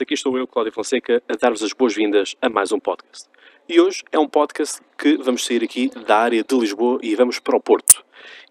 [0.00, 3.28] Aqui estou eu, Cláudio Fonseca, a dar-vos as boas-vindas a mais um podcast.
[3.68, 7.38] E hoje é um podcast que vamos sair aqui da área de Lisboa e vamos
[7.38, 8.02] para o Porto.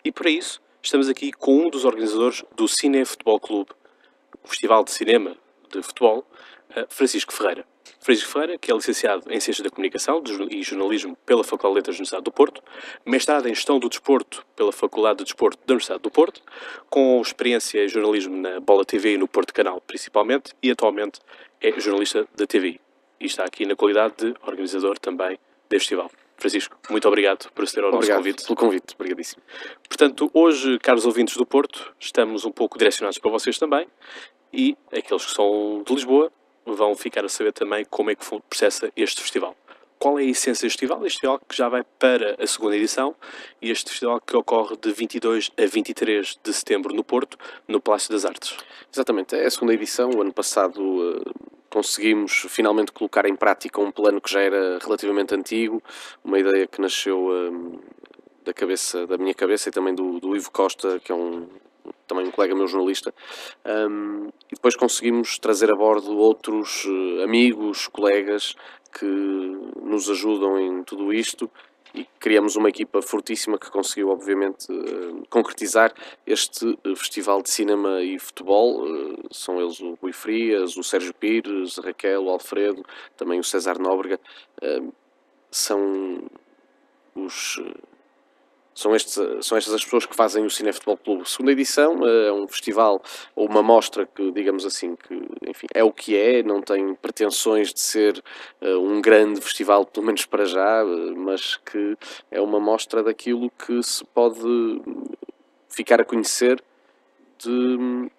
[0.05, 3.71] E para isso, estamos aqui com um dos organizadores do Cine Futebol Clube,
[4.43, 5.35] o Festival de Cinema
[5.71, 6.23] de Futebol,
[6.75, 7.65] eh, Francisco Ferreira.
[8.09, 11.95] Francisco Ferreira, que é licenciado em Ciências da Comunicação e Jornalismo pela Faculdade de Letras
[11.95, 12.63] da Universidade do Porto,
[13.05, 16.41] mestrado em Gestão do Desporto pela Faculdade de Desporto da Universidade do Porto,
[16.89, 21.19] com experiência em jornalismo na Bola TV e no Porto Canal, principalmente, e atualmente
[21.61, 22.79] é jornalista da TV.
[23.19, 25.37] E está aqui na qualidade de organizador também
[25.69, 26.09] deste festival.
[26.35, 28.45] Francisco, muito obrigado por aceder ao obrigado nosso convite.
[28.45, 29.43] pelo convite, obrigadíssimo.
[29.87, 33.87] Portanto, hoje, caros ouvintes do Porto, estamos um pouco direcionados para vocês também
[34.51, 36.31] e aqueles que são de Lisboa
[36.75, 39.55] vão ficar a saber também como é que processa este festival.
[39.99, 41.05] Qual é a essência deste festival?
[41.05, 43.13] Este festival que já vai para a segunda edição
[43.61, 48.09] e este festival que ocorre de 22 a 23 de setembro no Porto, no Palácio
[48.09, 48.55] das Artes.
[48.93, 50.09] Exatamente, é a segunda edição.
[50.11, 51.21] O ano passado uh,
[51.69, 55.83] conseguimos finalmente colocar em prática um plano que já era relativamente antigo,
[56.23, 57.81] uma ideia que nasceu uh,
[58.45, 61.45] da cabeça, da minha cabeça e também do, do Ivo Costa, que é um,
[62.07, 63.13] também um colega meu jornalista,
[63.65, 68.55] um, e depois conseguimos trazer a bordo outros uh, amigos, colegas
[68.91, 71.49] que nos ajudam em tudo isto
[71.93, 75.93] e criamos uma equipa fortíssima que conseguiu, obviamente, uh, concretizar
[76.25, 78.85] este uh, festival de cinema e futebol.
[79.31, 82.83] são eles o Rui Frias, o Sérgio Pires, a Raquel, o Alfredo,
[83.17, 84.19] também o César Nóbrega.
[85.51, 86.23] são
[87.15, 87.59] os
[88.79, 89.13] são, estes,
[89.45, 91.29] são estas as pessoas que fazem o Cine Futebol Clube.
[91.29, 93.01] Segunda edição eh, é um festival
[93.35, 97.73] ou uma mostra que, digamos assim, que enfim, é o que é, não tem pretensões
[97.73, 98.23] de ser
[98.61, 101.97] uh, um grande festival, pelo menos para já, uh, mas que
[102.31, 104.39] é uma mostra daquilo que se pode
[105.67, 106.63] ficar a conhecer
[107.37, 108.09] de hum,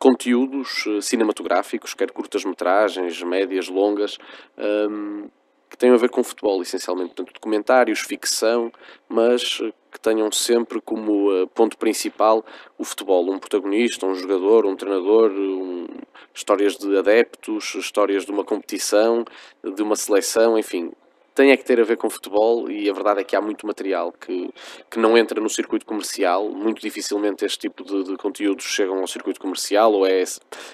[0.00, 4.18] conteúdos cinematográficos, quer curtas-metragens, médias, longas,
[4.56, 5.28] um,
[5.68, 8.72] que têm a ver com futebol, essencialmente, portanto, documentários, ficção,
[9.08, 12.44] mas que tenham sempre como uh, ponto principal
[12.76, 15.86] o futebol, um protagonista, um jogador, um treinador, um,
[16.34, 19.24] histórias de adeptos, histórias de uma competição,
[19.62, 20.92] de uma seleção, enfim,
[21.38, 23.64] tem é que ter a ver com futebol e a verdade é que há muito
[23.64, 24.50] material que,
[24.90, 29.06] que não entra no circuito comercial, muito dificilmente este tipo de, de conteúdos chegam ao
[29.06, 30.24] circuito comercial ou é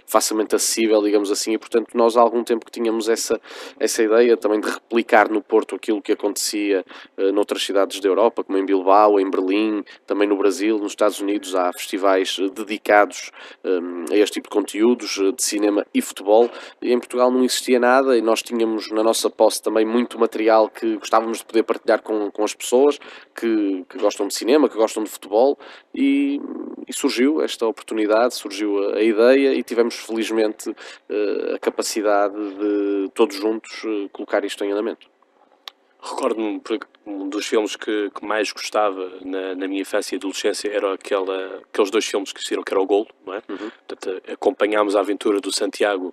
[0.07, 3.39] facilmente acessível, digamos assim, e portanto nós há algum tempo que tínhamos essa,
[3.79, 6.83] essa ideia também de replicar no Porto aquilo que acontecia
[7.19, 11.21] uh, noutras cidades da Europa, como em Bilbao, em Berlim, também no Brasil, nos Estados
[11.21, 13.31] Unidos há festivais dedicados
[13.63, 16.49] um, a este tipo de conteúdos de cinema e futebol,
[16.81, 20.69] em Portugal não existia nada e nós tínhamos na nossa posse também muito material material
[20.69, 22.99] que gostávamos de poder partilhar com, com as pessoas
[23.35, 25.59] que, que gostam de cinema, que gostam de futebol
[25.95, 26.41] e,
[26.87, 33.11] e surgiu esta oportunidade, surgiu a, a ideia e tivemos felizmente uh, a capacidade de
[33.15, 35.09] todos juntos uh, colocar isto em andamento.
[36.01, 36.61] Recordo-me
[37.07, 41.63] um dos filmes que, que mais gostava na, na, minha infância e adolescência era aquela,
[41.71, 43.43] aqueles dois filmes que existiram, que era o Gol, não é?
[43.49, 43.71] Uhum.
[43.87, 46.13] Portanto, acompanhámos a aventura do Santiago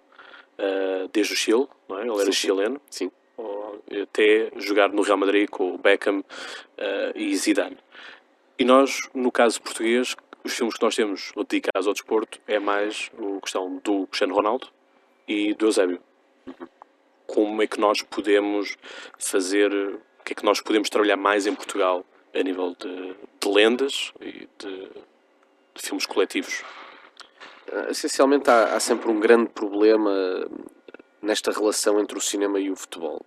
[0.58, 2.03] uh, desde o Chile, não é?
[2.03, 2.81] Ele era sim, chileno.
[2.90, 3.12] Sim
[4.02, 6.24] até jogar no Real Madrid com o Beckham uh,
[7.16, 7.78] e Zidane.
[8.58, 13.12] E nós, no caso português, os filmes que nós temos dedicados ao desporto é mais
[13.18, 14.68] a questão do Cristiano Ronaldo
[15.28, 16.00] e do Eusébio.
[17.28, 18.75] Como é que nós podemos
[19.18, 23.50] fazer, o que é que nós podemos trabalhar mais em Portugal a nível de, de
[23.50, 24.90] lendas e de,
[25.75, 26.64] de, filmes coletivos?
[27.90, 30.11] Essencialmente há, há sempre um grande problema
[31.22, 33.26] nesta relação entre o cinema e o futebol.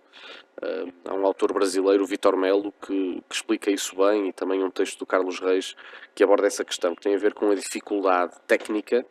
[1.05, 4.99] Há um autor brasileiro, Vitor Melo, que, que, explica isso bem, e também um texto
[4.99, 5.75] do Carlos Reis
[6.13, 9.05] que aborda essa questão, que tem a ver com a dificuldade técnica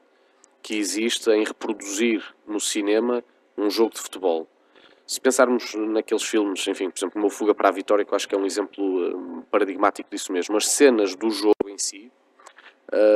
[0.62, 3.22] que existe em reproduzir no cinema
[3.56, 4.48] um jogo de futebol.
[5.06, 8.26] Se pensarmos naqueles filmes, enfim, por exemplo, uma Fuga para a Vitória, que eu acho
[8.26, 12.10] que é um exemplo uh, paradigmático disso mesmo, as cenas do jogo em si,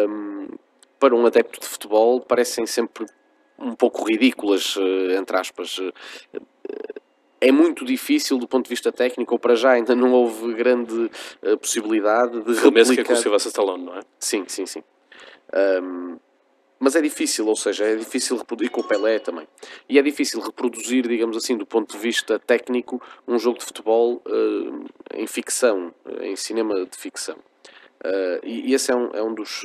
[0.06, 0.48] um,
[1.00, 3.06] para um adepto de futebol, parecem sempre
[3.58, 5.80] um pouco ridículas, uh, entre aspas
[7.40, 11.10] é muito difícil do ponto de vista técnico, ou para já ainda não houve grande
[11.42, 12.94] uh, possibilidade de Filmes replicar...
[12.94, 14.00] que é com o Sylvester Stallone, não é?
[14.18, 14.82] Sim, sim, sim.
[15.82, 16.18] Um,
[16.80, 19.48] mas é difícil, ou seja, é difícil reproduzir, e com o Pelé também,
[19.88, 24.22] e é difícil reproduzir, digamos assim, do ponto de vista técnico, um jogo de futebol
[24.26, 24.84] uh,
[25.14, 27.36] em ficção, em cinema de ficção.
[28.04, 29.64] Uh, e, e, esse é um, é um dos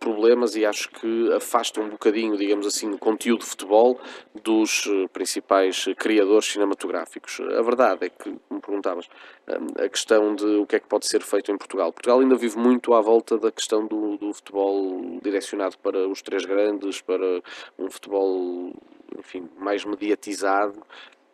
[0.00, 4.00] problemas e acho que afasta um bocadinho, digamos assim, o conteúdo de futebol
[4.42, 7.38] dos uh, principais criadores cinematográficos.
[7.40, 11.06] A verdade é que, como perguntavas, uh, a questão de o que é que pode
[11.06, 11.92] ser feito em Portugal.
[11.92, 16.44] Portugal ainda vive muito à volta da questão do, do futebol direcionado para os três
[16.44, 17.42] grandes, para
[17.78, 18.72] um futebol,
[19.18, 20.80] enfim, mais mediatizado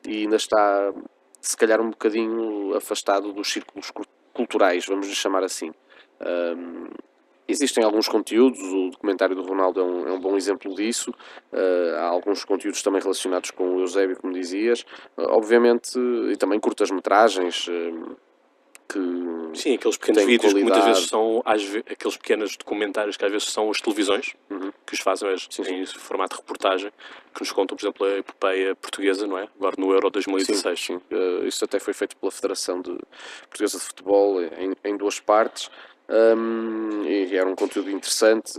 [0.04, 0.92] e ainda está,
[1.40, 3.92] se calhar, um bocadinho afastado dos círculos
[4.32, 5.72] culturais, vamos lhe chamar assim.
[6.20, 6.88] Um,
[7.48, 11.10] Existem alguns conteúdos, o documentário do Ronaldo é um, é um bom exemplo disso.
[11.52, 14.82] Uh, há alguns conteúdos também relacionados com o Eusébio, como dizias.
[15.16, 15.98] Uh, obviamente,
[16.30, 17.68] e também curtas-metragens.
[17.68, 18.16] Uh,
[18.88, 18.98] que
[19.54, 20.54] Sim, aqueles pequenos vídeos qualidade.
[20.54, 24.72] que muitas vezes são aqueles pequenos documentários que às vezes são as televisões uhum.
[24.86, 25.98] que os fazem mas, sim, em sim.
[25.98, 26.92] formato de reportagem,
[27.34, 29.48] que nos contam, por exemplo, a epopeia portuguesa, não é?
[29.56, 30.78] Agora no Euro 2016.
[30.78, 31.16] Sim, sim.
[31.16, 32.96] Uh, isso até foi feito pela Federação de
[33.48, 35.70] Portuguesa de Futebol em, em duas partes
[36.08, 38.52] um, e era um conteúdo interessante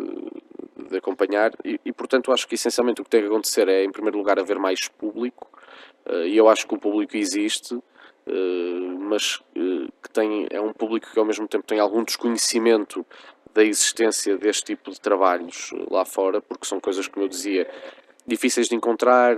[0.90, 1.52] de acompanhar.
[1.64, 4.40] E, e, portanto acho que essencialmente o que tem que acontecer é em primeiro lugar
[4.40, 5.50] haver mais público.
[6.06, 7.76] Uh, e eu acho que o público existe
[8.28, 13.06] uh, mas uh, que tem, é um público que ao mesmo tempo tem algum desconhecimento
[13.54, 17.68] da existência deste tipo de trabalhos lá fora, porque são coisas, como eu dizia,
[18.26, 19.36] difíceis de encontrar,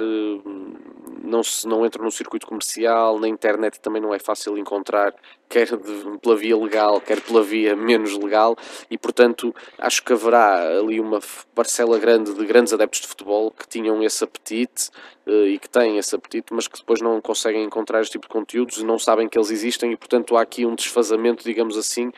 [1.30, 5.14] não, se, não entram no circuito comercial, na internet também não é fácil encontrar
[5.50, 8.56] quer de, pela via legal, quer pela via menos legal,
[8.90, 11.20] e portanto acho que haverá ali uma
[11.56, 14.90] parcela grande de grandes adeptos de futebol que tinham esse apetite
[15.26, 18.34] uh, e que têm esse apetite, mas que depois não conseguem encontrar este tipo de
[18.34, 22.12] conteúdos e não sabem que eles existem, e portanto há aqui um desfazamento, digamos assim,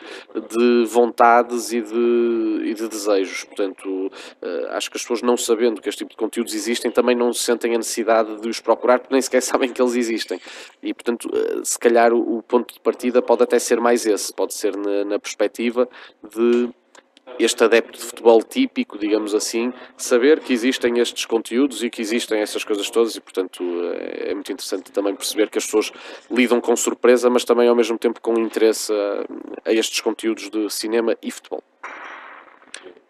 [0.49, 3.45] de vontades e de, e de desejos.
[3.45, 7.15] Portanto, uh, acho que as pessoas não sabendo que este tipo de conteúdos existem também
[7.15, 10.39] não sentem a necessidade de os procurar, nem sequer sabem que eles existem.
[10.81, 14.33] E portanto, uh, se calhar o, o ponto de partida pode até ser mais esse,
[14.33, 15.87] pode ser na, na perspectiva
[16.23, 16.69] de
[17.39, 22.39] este adepto de futebol típico, digamos assim, saber que existem estes conteúdos e que existem
[22.39, 23.63] essas coisas todas e, portanto,
[23.93, 25.91] é, é muito interessante também perceber que as pessoas
[26.29, 30.69] lidam com surpresa, mas também ao mesmo tempo com interesse a, a estes conteúdos de
[30.69, 31.63] cinema e futebol.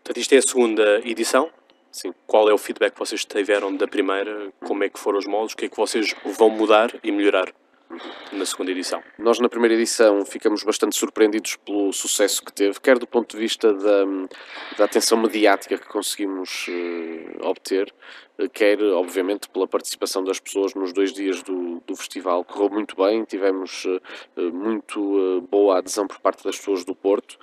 [0.04, 1.50] Portanto, isto é a segunda edição.
[1.92, 2.14] Sim.
[2.26, 4.52] Qual é o feedback que vocês tiveram da primeira?
[4.66, 5.54] Como é que foram os moldes?
[5.54, 7.54] O que é que vocês vão mudar e melhorar?
[8.32, 9.04] na segunda edição?
[9.18, 13.42] Nós, na primeira edição, ficamos bastante surpreendidos pelo sucesso que teve, quer do ponto de
[13.42, 14.06] vista da,
[14.78, 17.94] da atenção mediática que conseguimos uh, obter,
[18.40, 22.44] uh, quer, obviamente, pela participação das pessoas nos dois dias do, do festival.
[22.44, 24.02] Correu muito bem, tivemos uh,
[24.54, 27.38] muito boa adesão por parte das pessoas do Porto.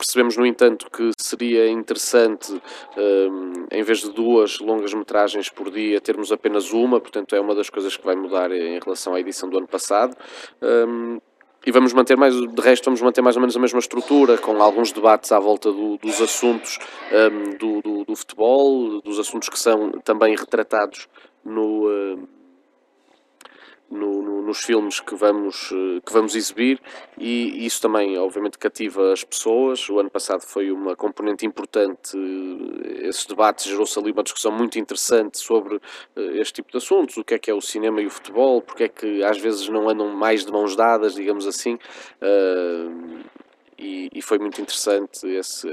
[0.00, 2.50] Percebemos, no entanto, que seria interessante,
[2.96, 7.54] um, em vez de duas longas metragens por dia, termos apenas uma, portanto, é uma
[7.54, 10.16] das coisas que vai mudar em relação à edição do ano passado.
[10.62, 11.20] Um,
[11.66, 14.62] e vamos manter mais, de resto, vamos manter mais ou menos a mesma estrutura, com
[14.62, 16.78] alguns debates à volta do, dos assuntos
[17.12, 21.08] um, do, do, do, futebol, dos assuntos que são também retratados
[21.44, 21.86] no.
[21.86, 22.39] Uh,
[23.90, 26.80] no, no, nos filmes que vamos, eh, que vamos exibir
[27.18, 29.88] e isso também, obviamente, cativa as pessoas.
[29.88, 34.78] O ano passado foi uma componente importante, eh, esses debates gerou-se ali uma discussão muito
[34.78, 35.80] interessante sobre
[36.16, 38.62] eh, este tipo de assuntos, o que é que é o cinema e o futebol,
[38.62, 41.78] porque é que às vezes não andam mais de mãos dadas, digamos assim.
[42.20, 43.20] Uh,
[43.80, 45.68] e, e, foi muito interessante esse,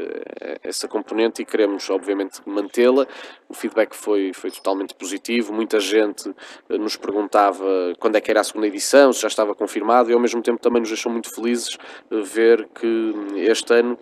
[0.64, 3.06] essa componente e queremos obviamente mantê-la.
[3.50, 6.34] O feedback foi, foi totalmente positivo, muita gente
[6.70, 7.66] eh, nos perguntava
[8.00, 10.60] quando é que era a segunda edição, se já estava confirmado e ao mesmo tempo
[10.60, 11.78] também nos deixou muito felizes
[12.10, 14.00] eh, ver que este ano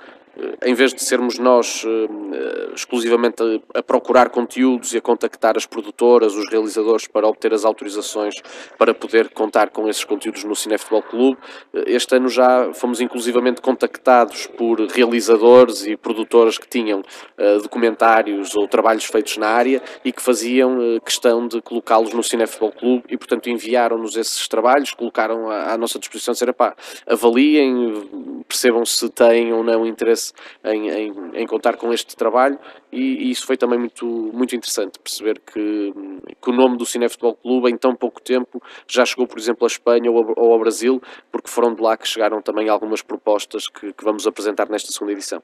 [0.65, 5.65] em vez de sermos nós uh, exclusivamente a, a, procurar conteúdos e a contactar as
[5.65, 8.35] produtoras, os realizadores para obter as autorizações
[8.77, 11.37] para poder contar com esses conteúdos no Cinefutebol Clube,
[11.85, 17.01] este ano já fomos inclusivamente contactados por realizadores e produtoras que tinham
[17.61, 23.03] documentários ou trabalhos feitos na área e que faziam questão de colocá-los no Cinefutebol Clube
[23.09, 26.75] e, portanto, enviaram-nos esses trabalhos, colocaram à, à nossa disposição, dizer, pá,
[27.07, 32.57] avaliem, percebam se têm ou não interesse interesse em, em, em contar com este trabalho
[32.91, 35.93] e, e, isso foi também muito, muito interessante, perceber que,
[36.41, 39.67] que o nome do Cinefutebol Clube em tão pouco tempo já chegou, por exemplo, à
[39.67, 41.01] Espanha ou, ou ao Brasil,
[41.31, 45.11] porque foram de lá que chegaram também algumas propostas que, que vamos apresentar nesta segunda
[45.11, 45.43] edição.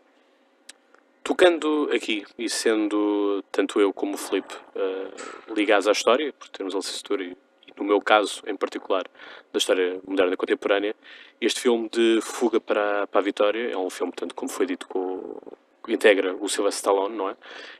[1.23, 6.73] Tocando aqui e sendo tanto eu como o Felipe uh, ligados à história, por termos
[6.73, 7.37] a licenciatura e
[7.81, 9.03] no meu caso em particular,
[9.51, 10.95] da história moderna contemporânea,
[11.39, 14.87] este filme de Fuga para, para a Vitória é um filme, tanto como foi dito,
[14.87, 15.39] com,
[15.83, 17.35] que integra o Sylvester Stallone, não é?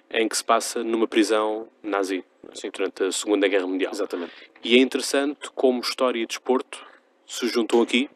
[0.09, 3.91] Em que se passa numa prisão nazi, assim, durante a Segunda Guerra Mundial.
[3.91, 4.33] Exatamente.
[4.63, 6.85] E é interessante como história e desporto
[7.25, 8.09] se juntam aqui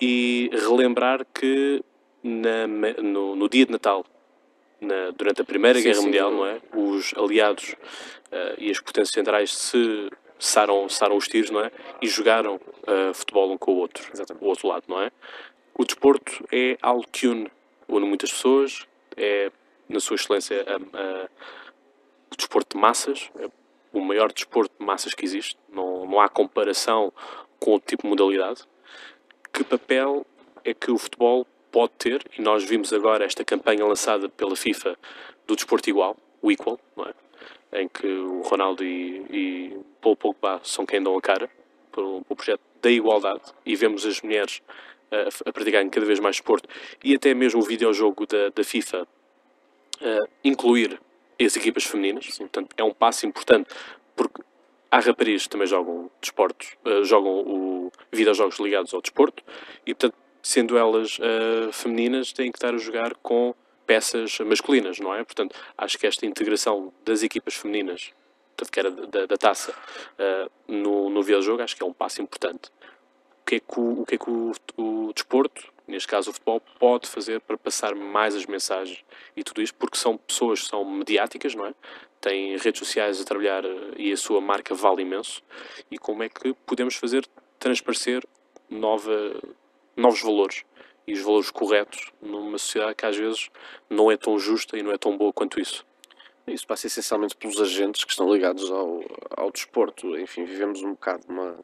[0.00, 1.84] e relembrar que
[2.22, 2.66] na,
[3.02, 4.04] no, no dia de Natal
[4.80, 6.04] na, durante a Primeira Sim, Guerra sim.
[6.04, 6.60] Mundial, não é?
[6.74, 7.74] Os aliados
[8.32, 10.10] eh, e as potências centrais se
[10.40, 11.70] cessaram, cessaram os tiros, não é?
[12.02, 14.44] E jogaram eh, futebol um com o outro, Exatamente.
[14.44, 15.12] o outro lado, não é?
[15.74, 17.50] O desporto é algo que une,
[17.88, 19.50] une muitas pessoas, é,
[19.88, 21.28] na sua excelência, a- a-
[22.32, 23.48] o desporto de massas, é
[23.92, 27.12] o maior desporto de massas que existe, não, não há comparação
[27.58, 28.62] com outro tipo de modalidade.
[29.52, 30.24] Que papel
[30.64, 32.24] é que o futebol pode ter?
[32.38, 34.96] E nós vimos agora esta campanha lançada pela FIFA
[35.46, 37.14] do desporto igual, o Equal, não é?
[37.72, 41.50] Em que o Ronaldo e, e Paul Pogba são quem dão a cara
[41.92, 44.62] pelo, pelo projeto da igualdade e vemos as mulheres
[45.10, 46.68] a, a praticarem cada vez mais desporto
[47.02, 49.06] e até mesmo o videojogo da, da FIFA
[50.00, 51.00] uh, incluir
[51.40, 52.38] as equipas femininas.
[52.38, 53.68] Portanto, é um passo importante
[54.14, 54.42] porque
[54.90, 59.42] há raparigas que também jogam desportos, uh, jogam o, videojogos ligados ao desporto
[59.86, 63.54] e, portanto, sendo elas uh, femininas, têm que estar a jogar com
[63.90, 65.24] peças masculinas, não é?
[65.24, 68.12] Portanto, acho que esta integração das equipas femininas,
[68.54, 72.22] portanto, que era da, da taça, uh, no, no videojogo, acho que é um passo
[72.22, 72.70] importante.
[73.42, 76.32] O que é que o, o, que é que o, o desporto, neste caso o
[76.32, 79.04] futebol, pode fazer para passar mais as mensagens
[79.36, 79.74] e tudo isto?
[79.74, 81.74] Porque são pessoas que são mediáticas, não é?
[82.20, 85.42] Têm redes sociais a trabalhar uh, e a sua marca vale imenso.
[85.90, 87.26] E como é que podemos fazer
[87.58, 88.24] transparecer
[88.70, 89.34] nova,
[89.96, 90.62] novos valores
[91.06, 93.50] e os valores corretos numa sociedade que às vezes
[93.88, 95.86] não é tão justa e não é tão boa quanto isso.
[96.46, 99.00] Isso passa essencialmente pelos agentes que estão ligados ao,
[99.36, 100.18] ao desporto.
[100.18, 101.56] Enfim, vivemos um bocado uma,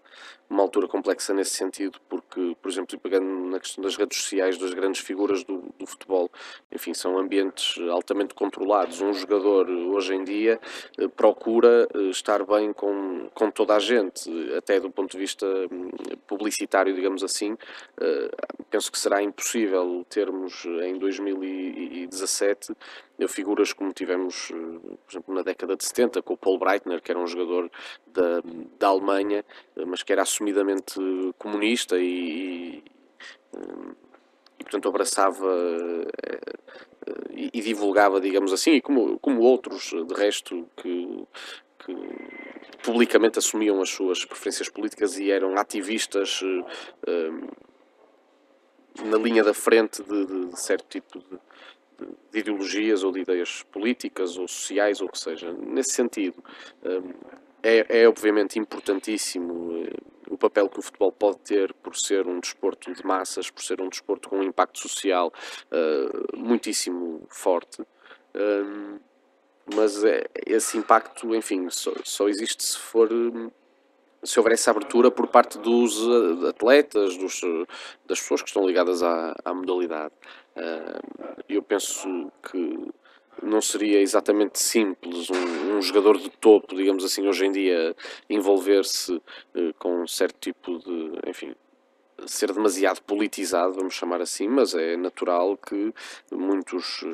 [0.49, 4.73] uma altura complexa nesse sentido, porque, por exemplo, pegando na questão das redes sociais das
[4.73, 6.31] grandes figuras do, do futebol,
[6.71, 9.01] enfim, são ambientes altamente controlados.
[9.01, 10.61] Um jogador, hoje em dia,
[10.99, 15.47] eh, procura eh, estar bem com, com toda a gente, até do ponto de vista
[15.47, 15.91] hum,
[16.27, 17.57] publicitário, digamos assim.
[18.01, 18.31] Eh,
[18.71, 22.73] penso que será impossível termos em 2017
[23.29, 27.21] figuras como tivemos, por exemplo, na década de 70, com o Paul Breitner, que era
[27.21, 27.71] um jogador
[28.07, 28.43] da,
[28.79, 29.45] da Alemanha,
[29.87, 30.95] mas que era assumidamente
[31.39, 32.85] comunista e, e,
[34.59, 35.47] e portanto, abraçava
[37.31, 41.27] e, e, divulgava, digamos assim, e como, como outros, de resto, que,
[41.85, 41.97] que
[42.83, 46.65] publicamente assumiam as suas preferências políticas e eram ativistas uh,
[49.05, 51.39] na linha da frente de, de certo tipo de,
[51.99, 55.53] de, ideologias ou de ideias políticas ou sociais ou o que seja.
[55.53, 56.43] Nesse sentido,
[57.63, 59.93] é, é obviamente importantíssimo eh,
[60.31, 63.81] o papel que o futebol pode ter por ser um desporto de massas, por ser
[63.81, 65.33] um desporto com um impacto social
[65.73, 67.83] uh, muitíssimo forte.
[68.35, 68.99] Um,
[69.75, 73.09] mas é, esse impacto, enfim, só, só existe se for
[74.23, 75.97] se houver essa abertura por parte dos
[76.49, 77.41] atletas, dos,
[78.07, 80.13] das pessoas que estão ligadas à, à modalidade.
[81.49, 82.91] Eu penso que
[83.43, 87.95] não seria exatamente simples um, um, jogador de topo, digamos assim, hoje em dia,
[88.29, 89.23] envolver-se
[89.79, 91.55] com um certo tipo de, enfim,
[92.25, 95.93] ser demasiado politizado, vamos chamar assim, mas é natural que
[96.33, 97.05] muitos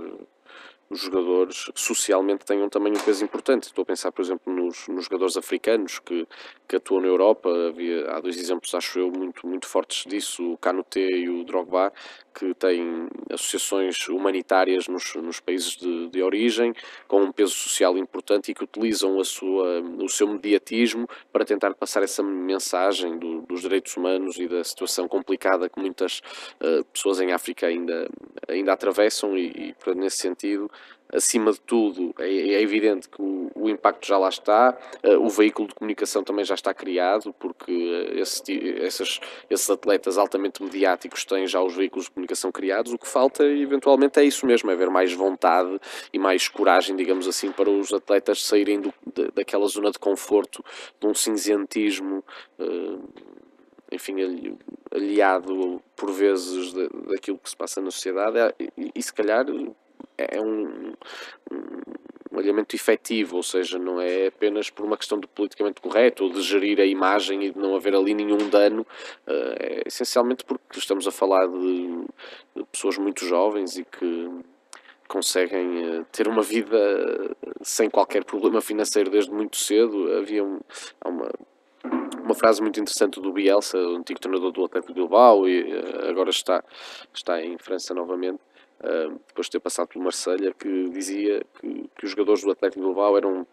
[0.92, 3.64] os jogadores socialmente tenham também um peso importante.
[3.64, 6.28] Estou a pensar, por exemplo, nos, nos jogadores africanos que,
[6.68, 7.48] que atuam na Europa.
[7.68, 11.92] Havia, há dois exemplos, acho eu, muito, muito fortes disso, o Kanute e o Drogba,
[12.34, 16.74] que têm associações humanitárias nos, nos países de, de origem,
[17.08, 21.74] com um peso social importante e que utilizam a sua, o seu mediatismo para tentar
[21.74, 26.20] passar essa mensagem do, dos direitos humanos e da situação complicada que muitas
[26.60, 28.08] uh, pessoas em África ainda,
[28.46, 30.70] ainda atravessam e, e nesse sentido,
[31.12, 35.68] acima de tudo, é, é evidente que o, impacto já lá está, uh, o veículo
[35.68, 39.20] de comunicação também já está criado, porque uh, esse, esses,
[39.50, 44.18] esses atletas altamente mediáticos têm já os veículos de comunicação criados, o que falta eventualmente
[44.18, 45.78] é isso mesmo, é haver mais vontade
[46.12, 48.92] e mais coragem, digamos assim, para os atletas saírem do,
[49.34, 50.64] daquela zona de conforto,
[50.98, 52.24] de um cinzentismo.
[52.58, 53.02] Uh,
[53.94, 54.14] enfim,
[54.90, 56.72] aliado por vezes
[57.06, 59.44] daquilo que se passa na sociedade, e, e se calhar
[60.18, 60.92] é um,
[62.30, 66.30] um alinhamento efetivo, ou seja, não é apenas por uma questão de politicamente correto ou
[66.30, 68.86] de gerir a imagem e de não haver ali nenhum dano,
[69.26, 72.04] é essencialmente porque estamos a falar de,
[72.56, 74.30] de pessoas muito jovens e que
[75.12, 80.10] conseguem ter uma vida sem qualquer problema financeiro desde muito cedo.
[80.16, 80.58] Havia um,
[81.04, 81.30] uma,
[82.24, 85.70] uma frase muito interessante do Bielsa, o antigo treinador do Atlético Bilbao e
[86.08, 86.64] agora está,
[87.12, 88.40] está em França novamente,
[89.28, 93.16] depois de ter passado pelo Marselha, que dizia que, que, os jogadores do Atlético Bilbao
[93.16, 93.46] eram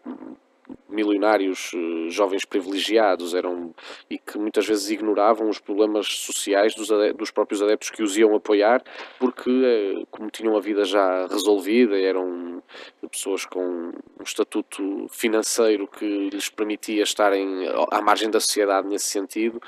[0.88, 3.74] milionários uh, jovens privilegiados eram
[4.08, 8.34] e que muitas vezes ignoravam os problemas sociais dos, dos próprios adeptos que os iam
[8.34, 8.82] apoiar
[9.18, 12.62] porque uh, como tinham a vida já resolvida eram
[13.10, 19.60] pessoas com um estatuto financeiro que lhes permitia estarem à margem da sociedade nesse sentido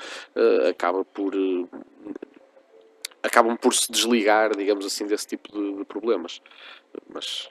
[0.69, 1.33] acaba por
[3.23, 6.41] acabam por se desligar, digamos assim, desse tipo de, de problemas.
[7.11, 7.49] Mas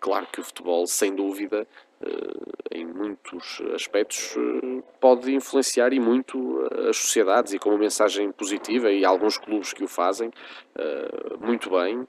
[0.00, 1.68] claro que o futebol, sem dúvida,
[2.00, 8.32] eh, em muitos aspectos, eh, pode influenciar e muito as sociedades e com uma mensagem
[8.32, 10.32] positiva, e alguns clubes que o fazem
[10.76, 12.08] eh, muito bem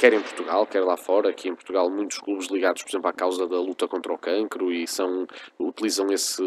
[0.00, 1.28] quer em Portugal, quer lá fora.
[1.28, 4.72] Aqui em Portugal, muitos clubes ligados, por exemplo, à causa da luta contra o cancro
[4.72, 5.26] e são,
[5.58, 6.42] utilizam, esse,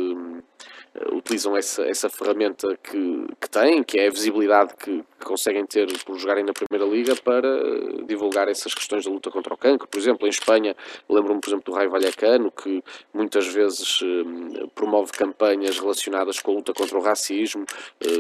[0.96, 5.68] eh, utilizam essa, essa ferramenta que, que têm, que é a visibilidade que, que conseguem
[5.68, 9.58] ter por jogarem na Primeira Liga para eh, divulgar essas questões da luta contra o
[9.58, 9.88] cancro.
[9.88, 10.76] Por exemplo, em Espanha,
[11.08, 12.84] lembro-me, por exemplo, do Raio Vallecano, que
[13.14, 17.66] muitas vezes eh, promove campanhas relacionadas com a luta contra o racismo,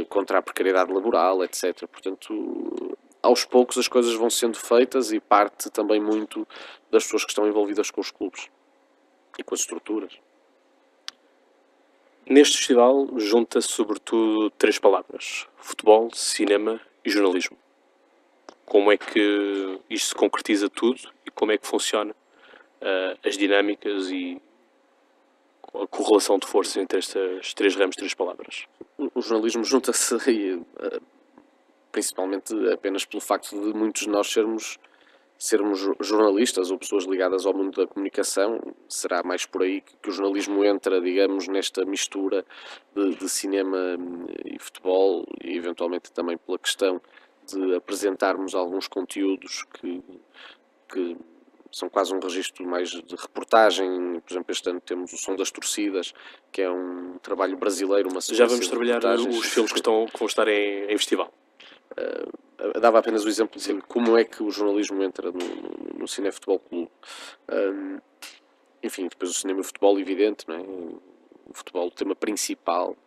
[0.10, 1.88] contra a precariedade laboral, etc.
[1.88, 2.93] Portanto,
[3.24, 6.46] aos poucos as coisas vão sendo feitas e parte também muito
[6.92, 8.50] das pessoas que estão envolvidas com os clubes
[9.39, 10.20] e com as estruturas.
[12.25, 17.58] Neste festival junta-se sobretudo três palavras: futebol, cinema e jornalismo.
[18.65, 24.10] Como é que isto se concretiza tudo e como é que funciona uh, as dinâmicas
[24.10, 24.42] e
[25.74, 28.65] a correlação de forças entre estas três ramos, três palavras?
[29.13, 30.65] O jornalismo junta-se uh,
[31.94, 34.78] principalmente apenas pelo facto de muitos de nós sermos
[35.38, 40.12] sermos jornalistas ou pessoas ligadas ao mundo da comunicação, será mais por aí que, o
[40.12, 42.46] jornalismo entra, digamos, nesta mistura
[42.96, 43.98] de, de, cinema
[44.46, 47.02] e futebol e eventualmente também pela questão
[47.46, 50.02] de apresentarmos alguns conteúdos que,
[50.88, 51.18] que
[51.74, 54.22] são quase um registro mais de reportagem.
[54.22, 56.14] Por exemplo, este ano temos o Som das Torcidas,
[56.54, 60.28] que é um trabalho brasileiro, uma Já vamos trabalhar os filmes que, estão, que vão
[60.28, 61.34] estar em, em festival.
[61.97, 66.08] Uh, dava apenas o exemplo de como é que o jornalismo entra no, no, no
[66.08, 66.91] Futebol Clube.
[67.51, 67.99] Um,
[68.82, 70.60] enfim, depois o cinema e o futebol, evidente, não é?
[70.60, 72.97] o futebol, o tema principal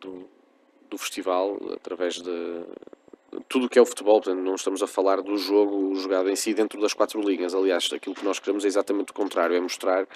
[0.00, 0.28] do,
[0.90, 2.64] do festival, através de,
[3.48, 6.36] tudo o que é o futebol, portanto, não estamos a falar do jogo jogado em
[6.36, 7.54] si dentro das quatro linhas.
[7.54, 10.06] Aliás, aquilo que nós queremos é exatamente o contrário: é mostrar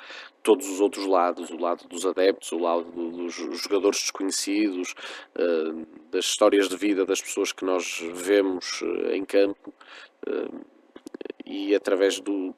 [0.42, 4.94] todos os outros lados, o lado dos adeptos, o lado dos jogadores desconhecidos,
[5.36, 9.72] uh, das histórias de vida das pessoas que nós vemos uh, em campo.
[10.26, 10.64] Uh,
[11.44, 12.54] e através do,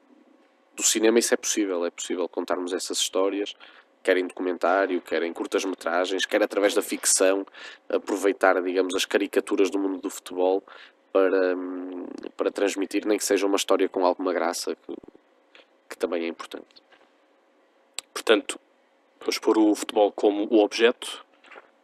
[0.75, 3.55] do cinema isso é possível, é possível contarmos essas histórias
[4.03, 7.45] quer em documentário, quer em curtas-metragens, quer através da ficção,
[7.89, 10.63] aproveitar, digamos, as caricaturas do mundo do futebol
[11.11, 14.93] para, hum, para transmitir, nem que seja uma história com alguma graça, que,
[15.89, 16.81] que também é importante.
[18.13, 18.59] Portanto,
[19.19, 21.25] vamos pôr o futebol como o objeto,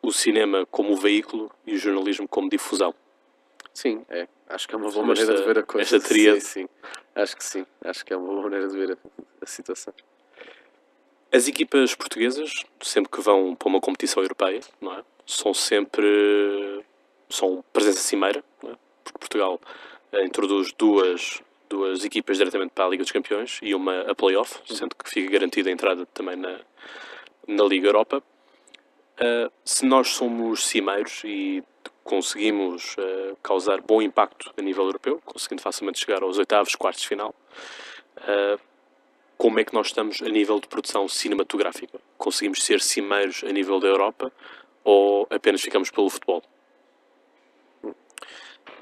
[0.02, 2.94] o cinema como o veículo e o jornalismo como difusão.
[3.74, 4.28] Sim, é.
[4.50, 5.96] Acho que é uma boa maneira de ver a coisa.
[5.96, 6.42] Esta tríade.
[6.42, 6.70] Sim, sim.
[7.14, 7.66] Acho que sim.
[7.84, 8.98] Acho que é uma boa maneira de ver a,
[9.42, 9.94] a situação.
[11.32, 15.04] As equipas portuguesas, sempre que vão para uma competição europeia, não é?
[15.26, 16.84] são sempre
[17.30, 18.76] são presença cimeira, é?
[19.04, 19.60] porque Portugal
[20.14, 24.62] eh, introduz duas, duas equipas diretamente para a Liga dos Campeões e uma a playoff,
[24.66, 26.60] sendo que fica garantida a entrada também na,
[27.48, 28.24] na Liga Europa.
[29.20, 31.64] Uh, se nós somos cimeiros e
[32.04, 37.08] conseguimos uh, causar bom impacto a nível europeu, conseguindo facilmente chegar aos oitavos, quartos de
[37.08, 37.34] final,
[38.20, 38.60] uh,
[39.38, 42.00] como é que nós estamos a nível de produção cinematográfica?
[42.18, 44.32] Conseguimos ser cimeiros a nível da Europa
[44.84, 46.44] ou apenas ficamos pelo futebol?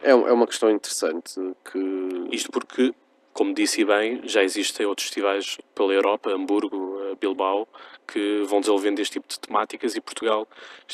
[0.02, 1.34] É, é uma questão interessante
[1.72, 2.30] que...
[2.32, 2.94] Isto porque,
[3.34, 7.68] como disse bem, já existem outros festivais pela Europa, Hamburgo, eh, Bilbao,
[8.08, 10.48] que vão desenvolvendo este tipo de temáticas e Portugal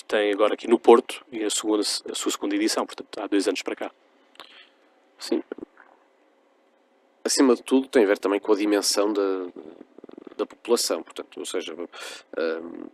[0.08, 3.47] tem agora aqui no Porto e a, segunda, a sua segunda edição, portanto há dois
[3.47, 3.91] anos para cá.
[5.19, 5.43] Sim,
[7.24, 9.48] acima de tudo, tem a ver também com a dimensão da,
[10.38, 11.04] da população.
[11.04, 12.90] Portanto, ou seja, um,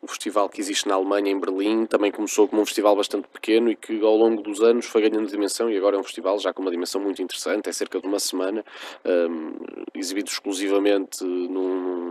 [0.00, 3.70] o festival que existe na Alemanha, em Berlim, também começou como um festival bastante pequeno
[3.70, 6.52] e que ao longo dos anos foi ganhando dimensão e agora é um festival já
[6.52, 8.64] com uma dimensão muito interessante, é cerca de uma semana,
[9.04, 9.56] um,
[9.94, 12.07] exibido exclusivamente num,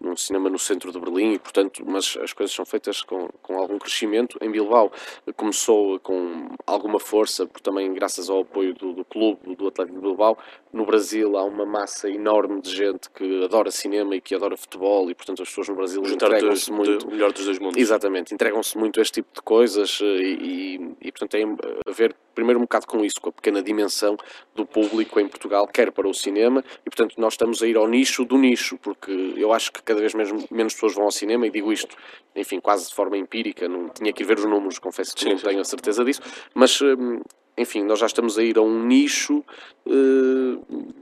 [0.00, 3.58] num, cinema no centro de Berlim e, portanto, mas as coisas são feitas com, com
[3.58, 4.38] algum crescimento.
[4.40, 4.92] Em Bilbao
[5.36, 10.02] começou com alguma força, por também graças ao apoio do, do clube, do, Atlético de
[10.02, 10.38] Bilbao.
[10.72, 15.10] No Brasil há uma massa enorme de gente que adora cinema e que adora futebol
[15.10, 17.06] e, portanto, as pessoas no Brasil entregam-se muito...
[17.06, 17.80] O melhor dos dois mundos.
[17.80, 22.14] Exatamente, entregam-se muito a este tipo de coisas e, e, e, portanto, tem a ver
[22.34, 24.16] primeiro um bocado com isso, com a pequena dimensão
[24.54, 27.86] do público em Portugal, quer para o cinema, e portanto nós estamos a ir ao
[27.86, 31.46] nicho do nicho, porque eu acho que cada vez menos, menos pessoas vão ao cinema,
[31.46, 31.96] e digo isto,
[32.34, 35.30] enfim, quase de forma empírica, não tinha que ir ver os números, confesso que sim,
[35.30, 35.46] não sim.
[35.46, 36.20] tenho a certeza disso,
[36.54, 37.20] mas hum,
[37.56, 39.44] enfim, nós já estamos a ir a um nicho
[39.86, 40.94] uh,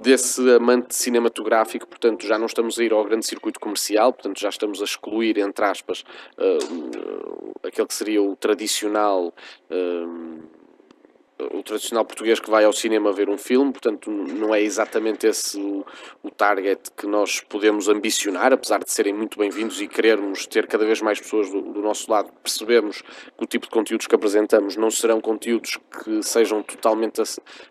[0.00, 4.48] desse amante cinematográfico, portanto já não estamos a ir ao grande circuito comercial, portanto já
[4.48, 6.04] estamos a excluir, entre aspas,
[6.38, 9.34] uh, aquele que seria o tradicional.
[9.70, 10.29] Uh,
[11.52, 15.58] o tradicional português que vai ao cinema ver um filme, portanto não é exatamente esse
[15.58, 15.84] o,
[16.22, 20.84] o target que nós podemos ambicionar, apesar de serem muito bem-vindos e querermos ter cada
[20.84, 24.76] vez mais pessoas do, do, nosso lado, percebemos que o tipo de conteúdos que apresentamos
[24.76, 27.22] não serão conteúdos que sejam totalmente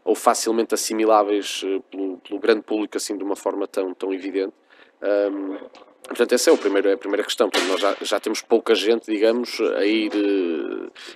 [0.03, 4.53] ou facilmente assimiláveis eh, pelo, pelo grande público assim de uma forma tão, tão evidente.
[5.01, 5.57] Um,
[6.09, 7.49] Portanto, essa é, o primeiro, é a primeira questão.
[7.51, 10.48] Portanto, nós já, já temos pouca gente, digamos, a ir eh,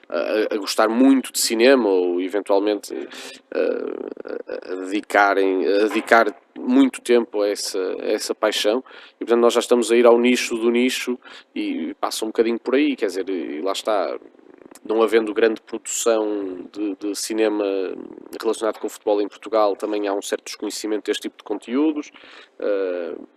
[0.10, 7.02] a, a gostar muito de cinema ou eventualmente a, eh, a, dedicarem, a dedicar muito
[7.02, 8.84] tempo a essa, a essa paixão.
[9.15, 11.17] E, portanto, nós já estamos a ir ao nicho do nicho
[11.56, 12.96] e passa um bocadinho por aí.
[12.96, 14.17] Quer dizer, e lá está
[14.86, 17.63] não havendo grande produção de, de, cinema
[18.41, 22.12] relacionado com o futebol em Portugal, também há um certo desconhecimento deste tipo de conteúdos.
[22.60, 23.28] Uh,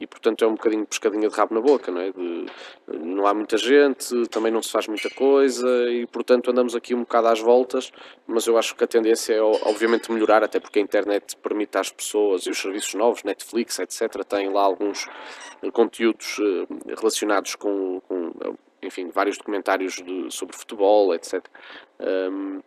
[0.00, 2.10] e portanto é um bocadinho pescadinha de rabo na boca, não é?
[2.10, 2.46] De,
[2.88, 7.00] não há muita gente, também não se faz muita coisa e portanto andamos aqui um
[7.00, 7.92] bocado às voltas,
[8.26, 11.90] mas eu acho que a tendência é obviamente melhorar, até porque a internet permite às
[11.90, 15.06] pessoas e os serviços novos, Netflix, etc., têm lá alguns
[15.72, 18.32] conteúdos eh, relacionados com, com
[18.82, 21.44] enfim, vários documentários de, sobre futebol, etc.
[22.00, 22.62] Um,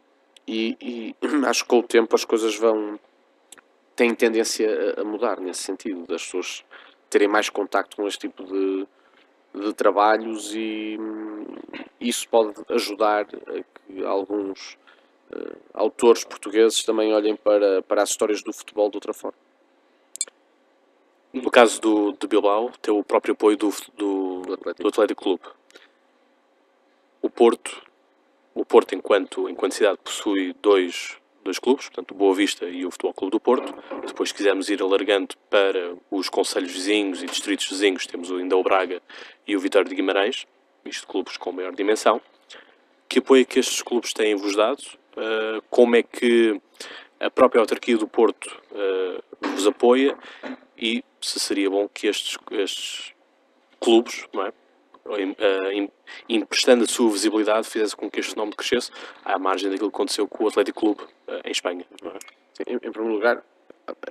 [0.47, 1.15] e, e
[1.47, 2.99] acho que com o tempo as coisas vão
[3.95, 6.63] têm tendência a mudar nesse sentido, das pessoas
[7.13, 8.88] terem mais contacto com este tipo de,
[9.54, 10.97] de trabalhos e
[12.02, 14.80] isso pode ajudar a que alguns
[15.32, 19.38] uh, autores portugueses também olhem para, para as histórias do futebol de outra forma.
[21.32, 24.84] No caso do, do Bilbao, tem o próprio apoio do, do, do, Atlético.
[24.84, 25.43] do Atlético Clube.
[27.21, 27.84] O Porto,
[28.56, 32.91] o Porto enquanto, enquanto cidade possui dois dois clubes, portanto o Boa Vista e o
[32.91, 33.73] Futebol Clube do Porto.
[34.06, 38.63] Depois, se quisermos ir alargando para os conselhos vizinhos e distritos vizinhos, temos ainda o
[38.63, 39.01] Braga
[39.47, 40.45] e o Vitória de Guimarães,
[40.86, 42.21] isto clubes com maior dimensão.
[43.08, 44.82] Que apoio é que estes clubes têm-vos dado?
[45.15, 46.60] Uh, como é que
[47.19, 50.17] a própria autarquia do Porto uh, vos apoia?
[50.77, 53.13] E se seria bom que estes, estes
[53.79, 54.53] clubes, não é?
[55.05, 55.91] Uh,
[56.27, 58.91] emprestando a sua visibilidade, fizesse com que este nome crescesse
[59.23, 61.85] à margem daquilo que aconteceu com o Atlético Clube uh, em Espanha.
[62.03, 62.19] É?
[62.53, 63.43] Sim, em, primeiro lugar,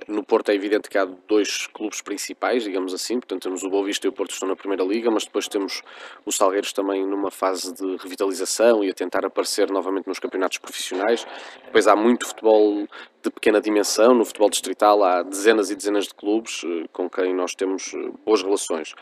[0.07, 3.85] no Porto é evidente que há dois clubes principais, digamos assim, portanto temos o Boa
[3.85, 5.81] Vista e o Porto estão na Primeira Liga, mas depois temos
[6.25, 11.25] os Salgueiros também numa fase de revitalização e a tentar aparecer novamente nos campeonatos profissionais.
[11.65, 12.87] Depois há muito futebol
[13.23, 17.33] de pequena dimensão, no futebol distrital há dezenas e dezenas de clubes eh, com quem
[17.33, 17.93] nós temos
[18.25, 18.93] boas relações.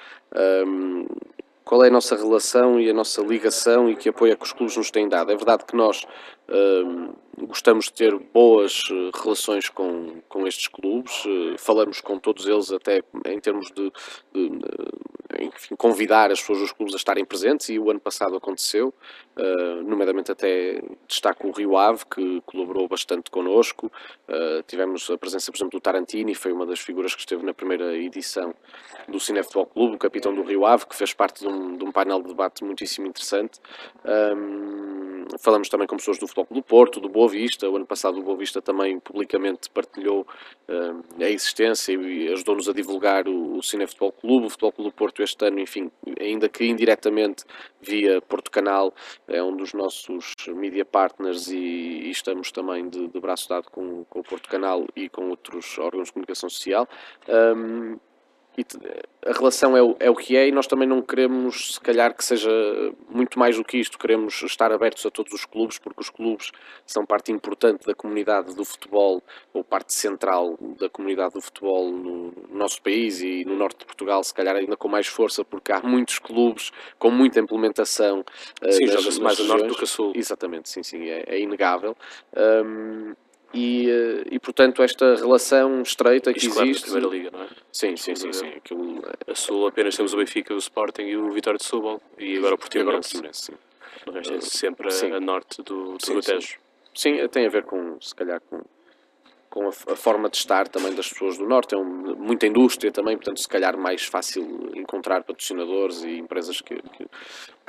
[1.63, 4.53] Qual é a nossa relação e a nossa ligação e que apoio é que os
[4.53, 5.31] clubes nos têm dado.
[5.31, 6.03] É verdade que nós
[6.49, 12.47] uh, gostamos de ter boas uh, relações com, com estes clubes, uh, falamos com todos
[12.47, 13.91] eles até em termos de,
[14.33, 14.65] de, de
[15.39, 18.93] enfim, convidar as pessoas dos clubes a estarem presentes e o ano passado aconteceu,
[19.37, 23.91] uh, nomeadamente até destaco o Rio Ave, que colaborou bastante connosco,
[24.27, 27.53] uh, tivemos a presença, por exemplo, do Tarantini, foi uma das figuras que esteve na
[27.53, 28.53] primeira edição
[29.07, 31.83] do Cine Futebol Clube, o capitão do Rio Ave, que fez parte de um, de
[31.83, 33.59] um painel de debate muitíssimo interessante.
[34.05, 37.85] Um, falamos também com pessoas do Futebol Clube do Porto, do Boa Vista, o ano
[37.85, 40.25] passado o Boa Vista também publicamente partilhou
[40.67, 44.91] uh, a existência e ajudou-nos a divulgar o, o Cine Futebol Clube, o Futebol Clube
[44.91, 47.43] do Porto este ano, enfim, ainda que indiretamente
[47.81, 48.93] via Porto Canal,
[49.27, 54.03] é um dos nossos media partners e, e estamos também de, de, braço dado com,
[54.05, 56.87] com o Porto Canal e com outros órgãos de comunicação social.
[57.27, 57.97] Um,
[58.57, 58.65] e
[59.25, 62.13] a relação é o, é o que é e nós também não queremos, se calhar,
[62.13, 62.49] que seja
[63.09, 63.97] muito mais do que isto.
[63.97, 66.51] Queremos estar abertos a todos os clubes, porque os clubes
[66.85, 72.33] são parte importante da comunidade do futebol, ou parte central da comunidade do futebol no
[72.51, 75.81] nosso país e no norte de Portugal, se calhar ainda com mais força, porque há
[75.81, 78.23] muitos clubes com muita implementação.
[78.69, 80.11] Sim, joga-se mais a norte do que a sul.
[80.13, 81.95] Exatamente, sim, sim, é, é inegável.
[82.35, 83.13] Um,
[83.53, 86.89] e, eh, e portanto esta relação estreita que Isto existe.
[86.89, 87.49] Claro, na Primeira Liga, não é?
[87.71, 88.31] Sim, sim, sim.
[88.31, 88.47] sim.
[88.47, 89.03] Aquilo...
[89.27, 92.55] A Sul apenas temos o Benfica, o Sporting e o Vitória de Setúbal e agora
[92.55, 93.21] o Portimonense.
[93.33, 93.53] sim.
[94.05, 95.11] O resto é sempre sim.
[95.11, 96.57] a, norte do, do sim, Tejo.
[96.95, 97.17] Sim.
[97.19, 98.61] sim, tem a ver com, se calhar, com
[99.51, 101.75] com a, a, forma de estar também das pessoas do Norte.
[101.75, 106.75] É um, muita indústria também, portanto, se calhar mais fácil encontrar patrocinadores e empresas que,
[106.75, 107.05] que,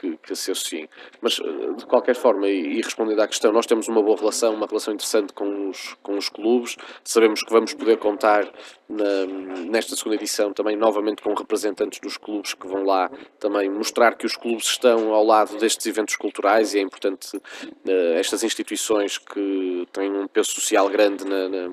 [0.03, 0.89] que, que se associem.
[1.21, 4.53] Mas, eh, de qualquer forma, e, e, respondendo à questão, nós temos uma boa relação,
[4.53, 6.77] uma relação interessante com os, com os clubes.
[7.05, 8.51] Sabemos que vamos poder contar
[8.89, 9.27] na,
[9.71, 14.27] nesta segunda edição também novamente com representantes dos clubes que vão lá também mostrar que
[14.27, 19.87] os clubes estão ao lado destes eventos culturais e é importante uh, estas instituições que
[19.93, 21.71] têm um peso social grande na, na,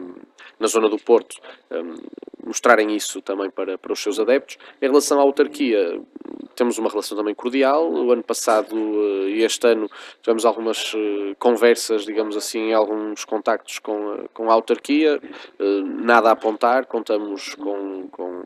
[0.60, 1.40] na zona do Porto
[1.72, 1.96] um,
[2.46, 4.58] mostrarem isso também para, para os seus adeptos.
[4.82, 6.02] Em relação à autarquia,
[6.56, 7.92] temos uma relação também cordial.
[7.92, 9.90] O ano passado eh, e este ano
[10.22, 15.22] tivemos algumas eh, conversas, digamos assim, alguns contactos com a, com a autarquia.
[15.60, 18.44] Eh, nada a apontar, contamos com, com,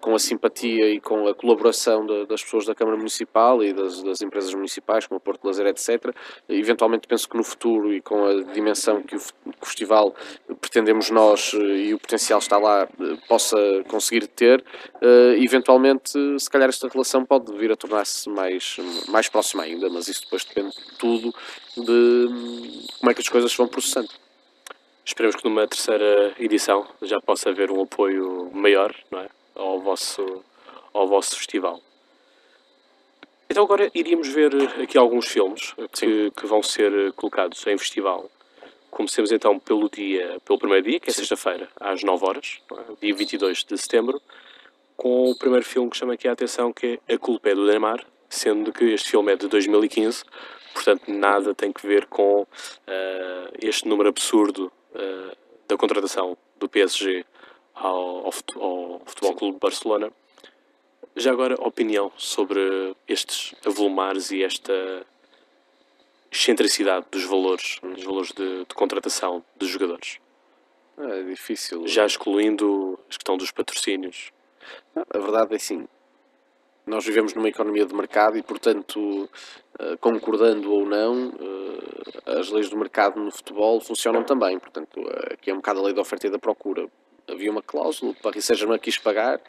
[0.00, 4.02] com a simpatia e com a colaboração de, das pessoas da Câmara Municipal e das,
[4.02, 6.14] das empresas municipais, como a Porto Lazer, etc.
[6.48, 9.20] Eventualmente penso que no futuro e com a dimensão o, que o
[9.62, 10.14] festival
[10.60, 12.88] pretendemos nós e o potencial está lá,
[13.28, 13.56] possa
[13.88, 14.64] conseguir ter,
[15.38, 18.76] eventualmente, se calhar esta relação pode vir a tornar-se mais,
[19.08, 21.34] mais próxima ainda, mas isso depois depende tudo
[21.76, 22.28] de
[22.98, 24.08] como é que as coisas vão processando.
[25.04, 29.28] Esperemos que numa terceira edição já possa haver um apoio maior não é?
[29.54, 30.42] ao, vosso,
[30.94, 31.80] ao vosso festival.
[33.48, 38.30] Então agora iríamos ver aqui alguns filmes que, que vão ser colocados em festival.
[38.94, 42.94] Comecemos então pelo dia, pelo primeiro dia, que é sexta-feira, às 9 horas, é?
[43.00, 44.22] dia 22 de setembro,
[44.96, 47.66] com o primeiro filme que chama aqui a atenção, que é A Culpa é do
[47.66, 50.22] Neymar, sendo que este filme é de 2015,
[50.72, 52.46] portanto nada tem que ver com uh,
[53.60, 57.26] este número absurdo uh, da contratação do PSG
[57.74, 60.12] ao, ao, ao Futebol Clube de Barcelona.
[61.16, 65.04] Já agora, opinião sobre estes avolumares e esta
[66.34, 70.18] excentricidade dos valores, dos valores de, de contratação dos jogadores.
[70.98, 71.86] É difícil.
[71.86, 74.32] Já excluindo a questão dos patrocínios.
[74.94, 75.86] A verdade é assim,
[76.86, 79.28] nós vivemos numa economia de mercado e, portanto,
[79.78, 84.58] eh, concordando ou não, eh, as leis do mercado no futebol funcionam também.
[84.58, 85.00] Portanto,
[85.32, 86.88] aqui é um bocado a lei da oferta e da procura.
[87.28, 89.40] Havia uma cláusula, o Paris Saint-Germain quis pagar,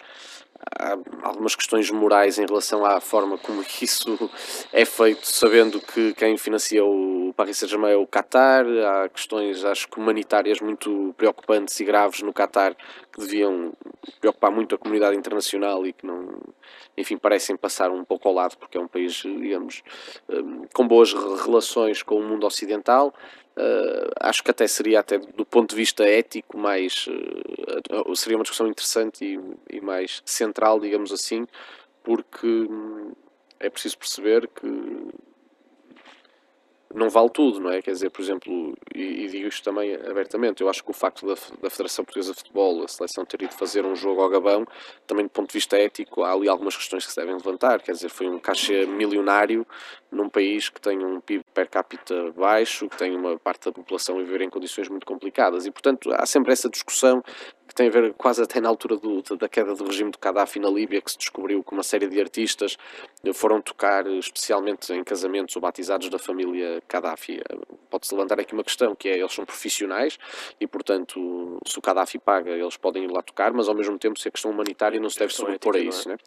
[0.80, 4.30] há algumas questões morais em relação à forma como isso
[4.72, 9.88] é feito, sabendo que quem financia o Paris Saint-Germain é o Qatar, há questões, acho
[9.88, 12.76] que humanitárias muito preocupantes e graves no Qatar
[13.12, 13.74] que deviam
[14.20, 16.40] preocupar muito a comunidade internacional e que não,
[16.98, 19.84] enfim, parecem passar um pouco ao lado porque é um país, digamos,
[20.30, 23.14] hum, com boas relações com o mundo ocidental.
[23.58, 28.44] Uh, acho que até seria, até do ponto de vista ético, mais uh, seria uma
[28.44, 31.48] discussão interessante e, e, mais central, digamos assim,
[32.04, 33.14] porque hum,
[33.60, 34.68] é preciso perceber que
[36.96, 37.82] não vale tudo, não é?
[37.82, 41.28] Quer dizer, por exemplo, e, e, digo isto também abertamente, eu acho que o facto
[41.28, 44.66] da, da Federação Portuguesa de Futebol, a seleção ter ido fazer um jogo ao Gabão,
[45.06, 47.82] também do ponto de vista ético, há ali algumas questões que se devem levantar.
[47.82, 49.68] Quer dizer, foi um cachê milionário
[50.10, 54.20] num país que tem um PIB per capita baixo, que tem uma parte da população
[54.20, 57.24] a viver em condições muito complicadas e, portanto, há sempre essa discussão
[57.68, 60.60] que tem a ver quase até na altura do, da queda do regime do Gaddafi
[60.60, 62.78] na Líbia, que se descobriu que uma série de artistas
[63.34, 67.42] foram tocar especialmente em casamentos ou batizados da família Gaddafi.
[67.90, 70.20] Pode-se levantar aqui uma questão, que é, eles são profissionais
[70.60, 74.20] e, portanto, se o Gaddafi paga, eles podem ir lá tocar, mas ao mesmo tempo,
[74.20, 76.10] se a questão humanitária não se deve sobrepor a isso.
[76.10, 76.12] É?
[76.12, 76.18] Né?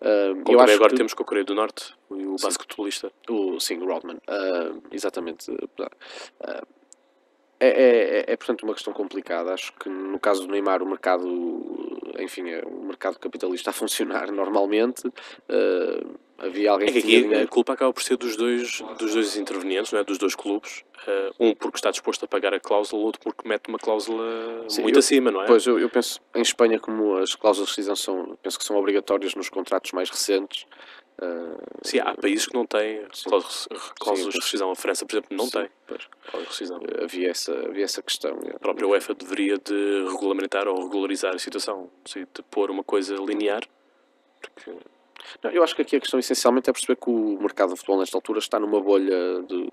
[0.00, 0.96] Uh, eu acho agora que...
[0.96, 3.12] temos com a Coreia do Norte, o basquetebolista.
[3.28, 4.16] O, sim, o Rodman.
[4.28, 5.50] Uh, exatamente.
[5.50, 6.66] Uh,
[7.60, 9.52] é, é, é, portanto, uma questão complicada.
[9.52, 11.26] Acho que no caso do Neymar, o mercado,
[12.20, 15.06] enfim, é, o mercado capitalista a funcionar normalmente.
[15.08, 19.12] Uh, havia alguém é que, que aqui a culpa acaba por ser dos dois, dos
[19.12, 20.04] dois intervenientes, não é?
[20.04, 20.84] dos dois clubes.
[21.04, 24.82] Uh, um porque está disposto a pagar a cláusula, outro porque mete uma cláusula Sim,
[24.82, 25.46] muito eu, acima, não é?
[25.46, 28.76] Pois, eu, eu, penso, em Espanha, como as cláusulas de rescisão são, penso que são
[28.76, 30.64] obrigatórias nos contratos mais recentes,
[31.20, 33.04] Uh, sim, há países que não têm
[33.98, 34.70] cláusulas de rescisão.
[34.70, 35.68] A França, por exemplo, não sim, tem
[36.40, 36.80] de rescisão.
[37.02, 38.38] Havia essa, havia essa questão.
[38.54, 43.16] A própria UEFA deveria de regulamentar ou regularizar a situação, sei, de pôr uma coisa
[43.16, 43.62] linear.
[44.40, 44.76] Porque...
[45.42, 47.98] Não, eu acho que aqui a questão essencialmente é perceber que o mercado de futebol
[47.98, 49.68] nesta altura está numa bolha de,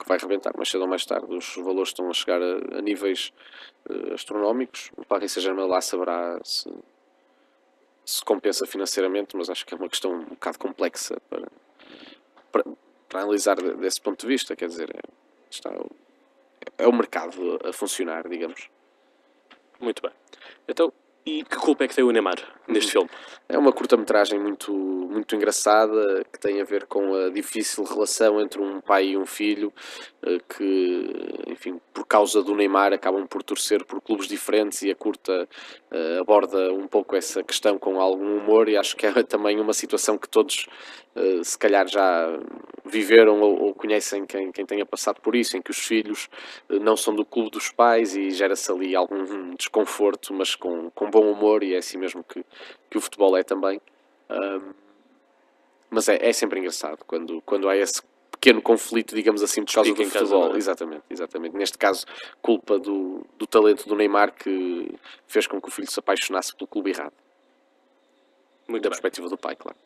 [0.00, 1.32] que vai rebentar mais cedo ou mais tarde.
[1.32, 3.32] Os valores estão a chegar a, a níveis
[3.88, 4.90] uh, astronómicos.
[4.96, 6.68] O Paris Saint-Germain lá saberá se
[8.10, 11.48] se compensa financeiramente, mas acho que é uma questão um bocado complexa para,
[12.50, 12.64] para,
[13.08, 14.56] para analisar desse ponto de vista.
[14.56, 15.00] Quer dizer, é,
[15.48, 15.72] está,
[16.76, 18.68] é o mercado a funcionar, digamos.
[19.80, 20.12] Muito bem.
[20.68, 20.92] Então,
[21.24, 23.08] e que culpa é que tem o Neymar neste filme?
[23.48, 28.60] É uma curta-metragem muito, muito engraçada que tem a ver com a difícil relação entre
[28.60, 29.72] um pai e um filho
[30.22, 34.94] eh, que, enfim, por causa do Neymar acabam por torcer por clubes diferentes e a
[34.94, 35.48] curta
[35.90, 39.72] uh, aborda um pouco essa questão com algum humor e acho que é também uma
[39.72, 40.66] situação que todos
[41.14, 42.38] uh, se calhar já
[42.84, 46.28] viveram ou, ou, conhecem quem, quem tenha passado por isso, em que os filhos
[46.68, 51.10] uh, não são do clube dos pais e gera-se ali algum desconforto, mas com, com
[51.10, 52.44] bom humor e é assim mesmo que,
[52.88, 53.80] que o futebol é também.
[55.90, 58.00] Mas é, é sempre engraçado quando, quando há esse
[58.40, 60.42] pequeno conflito, digamos assim, por causa do futebol.
[60.44, 60.58] Casa, é?
[60.58, 61.56] exatamente, exatamente.
[61.56, 62.06] Neste caso,
[62.40, 64.90] culpa do, do talento do Neymar que
[65.28, 67.12] fez com que o filho se apaixonasse pelo clube errado.
[68.66, 68.92] Muito da bem.
[68.92, 69.76] perspectiva do pai, claro.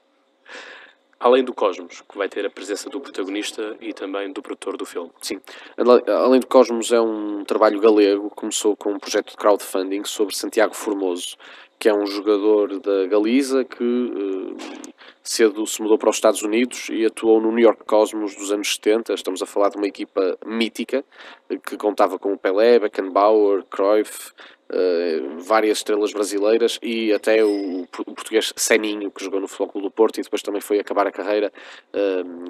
[1.18, 4.84] Além do Cosmos, que vai ter a presença do protagonista e também do produtor do
[4.84, 5.10] filme.
[5.20, 5.40] Sim.
[6.06, 8.30] Além do Cosmos, é um trabalho galego.
[8.30, 11.36] Começou com um projeto de crowdfunding sobre Santiago Formoso,
[11.78, 14.56] que é um jogador da Galiza que uh,
[15.22, 18.74] cedo se mudou para os Estados Unidos e atuou no New York Cosmos dos anos
[18.74, 19.14] 70.
[19.14, 21.04] Estamos a falar de uma equipa mítica
[21.66, 24.32] que contava com o Pelé, Beckenbauer, Cruyff,
[24.70, 29.90] uh, várias estrelas brasileiras e até o, português Seninho, que jogou no Futebol Clube do
[29.90, 31.52] Porto e depois também foi acabar a carreira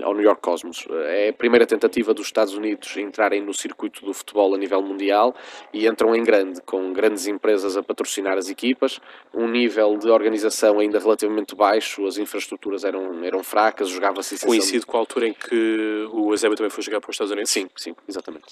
[0.02, 0.86] ao New York Cosmos.
[1.06, 5.34] É a primeira tentativa dos Estados Unidos entrarem no circuito do futebol a nível mundial
[5.72, 9.00] e entram em grande, com grandes empresas a patrocinar as equipas,
[9.32, 14.38] um nível de organização ainda relativamente baixo, as infraestruturas eram, eram fracas, jogava-se...
[14.44, 17.50] Coincide com a altura em que o Eusébio também foi jogar para os Estados Unidos?
[17.50, 18.46] Sim, sim, exatamente.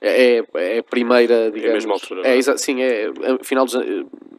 [0.00, 1.64] É, é, é a primeira, digamos...
[1.64, 2.56] É a mesma altura, é, é?
[2.56, 3.74] Sim, é, é final dos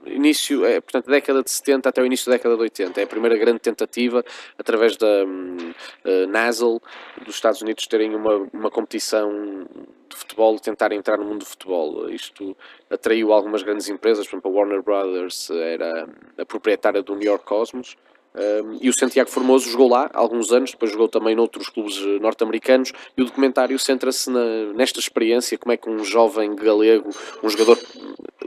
[0.05, 2.99] início, é, portanto, década de 70 até o início da década de 80.
[2.99, 4.23] É a primeira grande tentativa,
[4.57, 5.73] através da um, uh,
[6.05, 6.81] eh, NASL,
[7.25, 9.67] dos Estados Unidos terem uma, uma competição
[10.09, 12.09] de futebol, tentar entrar no mundo do futebol.
[12.09, 12.55] Isto
[12.89, 17.45] atraiu algumas grandes empresas, por exemplo, a Warner Brothers era a proprietária do New York
[17.45, 17.95] Cosmos,
[18.79, 22.19] e o Santiago Formoso jogou lá há alguns anos, depois jogou também noutros clubes eh,
[22.19, 22.93] norte-americanos.
[23.17, 24.29] E o documentário centra-se
[24.73, 27.09] nesta experiência: como é que um jovem galego,
[27.43, 27.77] um jogador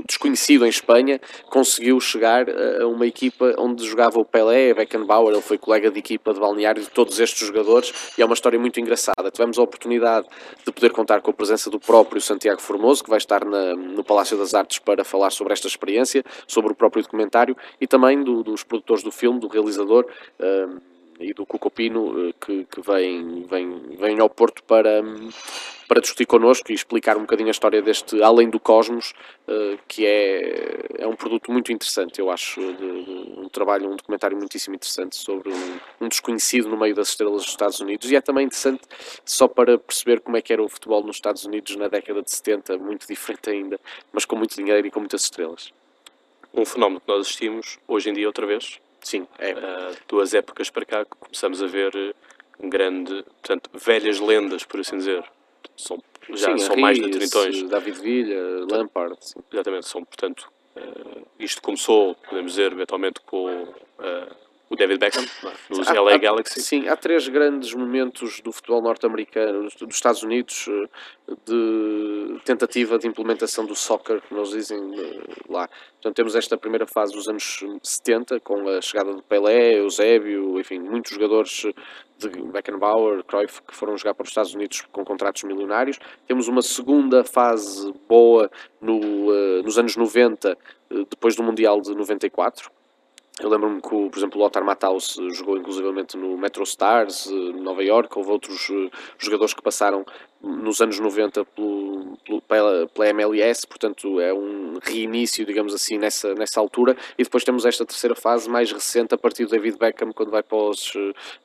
[0.07, 1.20] desconhecido em Espanha,
[1.51, 5.33] conseguiu chegar a uma equipa onde jogava o Pelé, Beckenbauer.
[5.33, 7.92] Ele foi colega de equipa de balneário de todos estes jogadores.
[8.16, 9.31] E é uma história muito engraçada.
[9.31, 10.27] Tivemos a oportunidade
[10.64, 14.03] de poder contar com a presença do próprio Santiago Formoso, que vai estar na, no
[14.03, 18.42] Palácio das Artes para falar sobre esta experiência, sobre o próprio documentário e também do,
[18.42, 20.07] dos produtores do filme, do realizador realizador,
[21.19, 25.03] e do Cucopino, uh, que, que vem, vem, vem ao Porto para,
[25.87, 29.15] para discutir connosco e explicar um bocadinho a história deste Além do Cosmos,
[29.47, 33.97] uh, que é, é um produto muito interessante, eu acho, de, de um trabalho, um
[33.97, 38.17] documentário muitíssimo interessante sobre um, um, desconhecido no meio das estrelas dos Estados Unidos, e
[38.17, 38.83] é também interessante
[39.25, 42.31] só para perceber como é que era o futebol nos Estados Unidos na década de
[42.31, 43.81] 70, muito diferente ainda,
[44.13, 45.73] mas com muito dinheiro e com muitas estrelas.
[46.53, 49.53] Um fenómeno que nós assistimos hoje em dia outra vez, Sim, é.
[49.53, 52.14] Uh, duas épocas para cá que começamos a ver
[52.59, 55.23] um grande, portanto, velhas lendas, por assim dizer.
[55.77, 57.62] São, já sim, são mais de tritões.
[57.64, 59.17] David Villa, Lampard.
[59.21, 59.40] Sim.
[59.53, 65.24] Exatamente, são, portanto, uh, isto começou, podemos dizer, eventualmente com uh, o David Beckham,
[65.68, 66.61] nos há, LA Galaxy.
[66.61, 73.07] Sim, há três grandes momentos do futebol norte-americano, dos Estados Unidos, eh, de tentativa de
[73.07, 75.68] implementação do soccer, como eles dizem eh, lá.
[75.94, 80.79] Portanto, temos esta primeira fase dos anos 70, com a chegada do Pelé, Eusébio, enfim,
[80.79, 81.66] muitos jogadores
[82.18, 85.98] de Beckenbauer, Cruyff, que foram jogar para os Estados Unidos com contratos milionários.
[86.27, 88.50] Temos uma segunda fase boa
[88.81, 90.57] no, uh, nos anos 90,
[90.90, 92.70] uh, depois do Mundial de 94,
[93.40, 97.83] eu lembro-me que, por exemplo, o Lothar Matthaus jogou inclusivamente no Metro Stars, eh, Nova
[97.83, 98.16] York.
[98.16, 100.07] Houve outros eh, jogadores que passaram
[100.44, 106.35] nos anos 90 pelo, pelo, pela, pela MLS, portanto é um reinício, digamos assim, nessa,
[106.35, 106.96] nessa altura.
[107.18, 110.42] E depois temos esta terceira fase mais recente a partir do David Beckham, quando vai
[110.42, 110.92] para, os,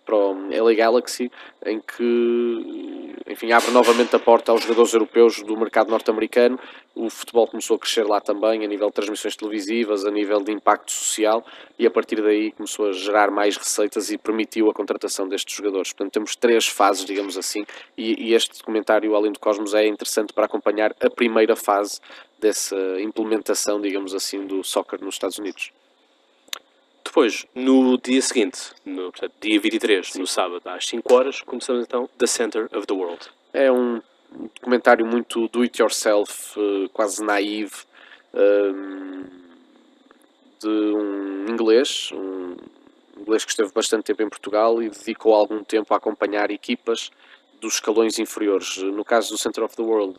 [0.06, 1.32] para o LA Galaxy,
[1.66, 6.60] em que enfim, abre novamente a porta aos jogadores europeus do mercado norte-americano.
[6.96, 10.52] O futebol começou a crescer lá também, a nível de transmissões televisivas, a nível de
[10.52, 11.46] impacto social,
[11.78, 15.94] e a partir daí começou a gerar mais receitas e permitiu a contratação destes jogadores.
[15.94, 17.64] Portanto, temos três fases, digamos assim,
[17.96, 22.00] e, e este documentário documentário Além do Cosmos é interessante para acompanhar a primeira fase
[22.40, 25.72] dessa implementação, digamos assim, do soccer nos Estados Unidos.
[27.04, 30.20] Depois, no dia seguinte, no portanto, dia 23, Sim.
[30.20, 33.28] no sábado, às 5 horas, começamos então The Center of the World.
[33.54, 34.02] É um
[34.56, 37.74] documentário muito do-it-yourself, eh, quase naive,
[38.34, 39.24] ehm,
[40.60, 42.56] de um inglês, um
[43.20, 47.12] inglês que esteve bastante tempo em Portugal e dedicou algum tempo a acompanhar equipas
[47.60, 48.78] dos escalões inferiores.
[48.78, 50.16] No caso do Center of the World,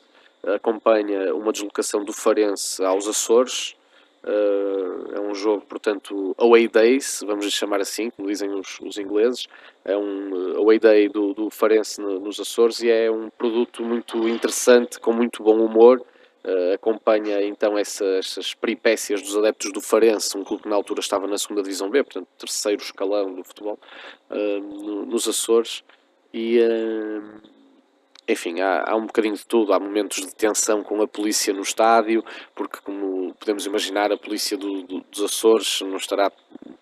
[0.47, 3.76] acompanha uma deslocação do Farense aos Açores,
[4.24, 8.97] uh, é um jogo, portanto, away days, vamos lhe chamar assim, como dizem os, os
[8.99, 9.47] ingleses.
[9.84, 14.99] É um away day do, do Farense nos Açores e é um produto muito interessante,
[14.99, 16.03] com muito bom humor.
[16.43, 21.01] Uh, acompanha então essa, essas peripécias dos adeptos do Farense, um clube que na altura
[21.01, 23.78] estava na segunda divisão B, portanto terceiro escalão do futebol,
[24.30, 25.84] uh, no, nos Açores.
[26.33, 27.41] E, uh,
[28.28, 29.72] enfim, há, há, um bocadinho de tudo.
[29.72, 32.24] Há momentos de tensão com a polícia no estádio,
[32.55, 36.31] porque, como podemos imaginar, a polícia do, do, dos Açores não estará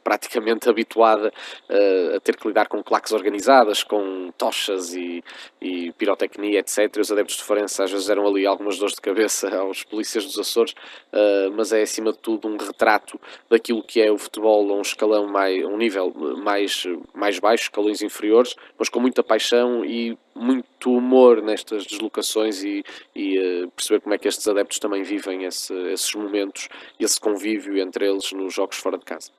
[0.03, 1.29] praticamente habituada
[1.69, 5.23] uh, a ter que lidar com claques organizadas, com tochas e,
[5.61, 6.97] e pirotecnia, etc.
[6.99, 10.39] Os adeptos de Farense às vezes eram ali algumas dores de cabeça aos polícias dos
[10.39, 13.21] Açores, uh, mas é acima de tudo um retrato
[13.51, 16.11] daquilo que é o futebol a um escalão mais, um nível
[16.43, 16.85] mais,
[17.15, 22.85] mais baixo, escalões inferiores, mas com muita paixão e muito humor nestas deslocações e,
[23.15, 26.69] e uh, perceber como é que estes adeptos também vivem esse, esses momentos,
[26.99, 29.38] esse convívio entre eles nos jogos fora de casa.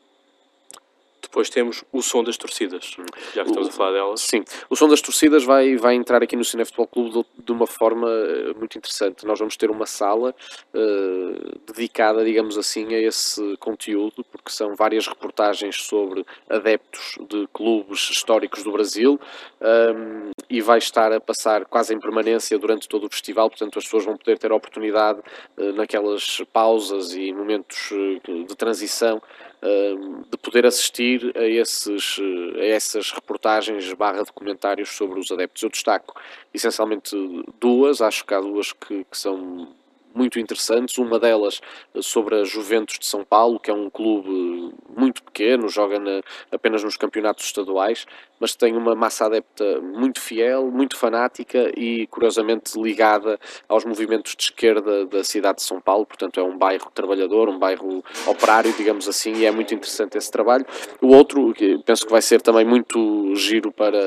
[1.29, 2.95] Depois temos o som das torcidas,
[3.35, 4.21] já que estamos a falar delas.
[4.21, 7.67] Sim, o som das torcidas vai, vai entrar aqui no Cine Futebol Clube de, uma
[7.67, 9.27] forma uh, muito interessante.
[9.27, 10.33] Nós vamos ter uma sala
[10.73, 18.09] uh, dedicada, digamos assim, a esse conteúdo, porque são várias reportagens sobre adeptos de clubes
[18.09, 19.19] históricos do Brasil
[19.61, 23.83] um, e vai estar a passar quase em permanência durante todo o festival, portanto as
[23.83, 25.19] pessoas vão poder ter a oportunidade
[25.57, 27.89] uh, naquelas pausas e momentos
[28.25, 29.21] de transição
[29.61, 32.17] de poder assistir a, esses,
[32.55, 35.63] a essas reportagens barra documentários sobre os adeptos.
[35.63, 36.19] Eu destaco
[36.53, 37.15] essencialmente
[37.59, 39.67] duas, acho que há duas que, que são
[40.13, 40.97] muito interessantes.
[40.97, 41.61] Uma delas
[42.01, 46.83] sobre a Juventus de São Paulo, que é um clube muito pequeno, joga na, apenas
[46.83, 48.05] nos campeonatos estaduais,
[48.39, 54.43] mas tem uma massa adepta muito fiel, muito fanática e curiosamente ligada aos movimentos de
[54.43, 56.05] esquerda da cidade de São Paulo.
[56.05, 60.31] Portanto, é um bairro trabalhador, um bairro operário, digamos assim, e é muito interessante esse
[60.31, 60.65] trabalho.
[61.01, 63.99] O outro, que penso que vai ser também muito giro para,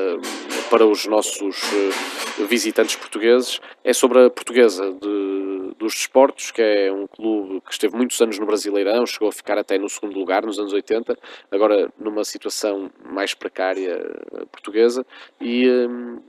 [0.69, 5.42] para os nossos eh, visitantes portugueses, é sobre a portuguesa de,
[5.83, 9.57] dos desportos, que é um clube que esteve muitos anos no Brasileirão, chegou a ficar
[9.57, 11.17] até no segundo lugar nos anos 80,
[11.51, 15.05] agora numa situação mais precária eh, portuguesa,
[15.41, 16.21] e um,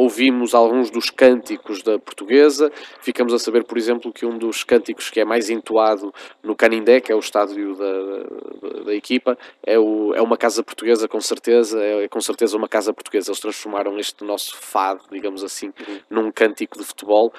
[0.00, 5.10] ouvimos alguns dos cânticos da portuguesa, ficamos a saber, por exemplo, que um dos cânticos
[5.10, 9.78] que é mais entoado no Canindé, que é o estádio da, da, da equipa, é,
[9.78, 13.30] o, é uma casa portuguesa, com certeza, é, é, com certeza uma casa portuguesa.
[13.30, 15.98] Eles transformaram este nosso fado, digamos assim, uhum.
[16.08, 17.30] num cântico de futebol,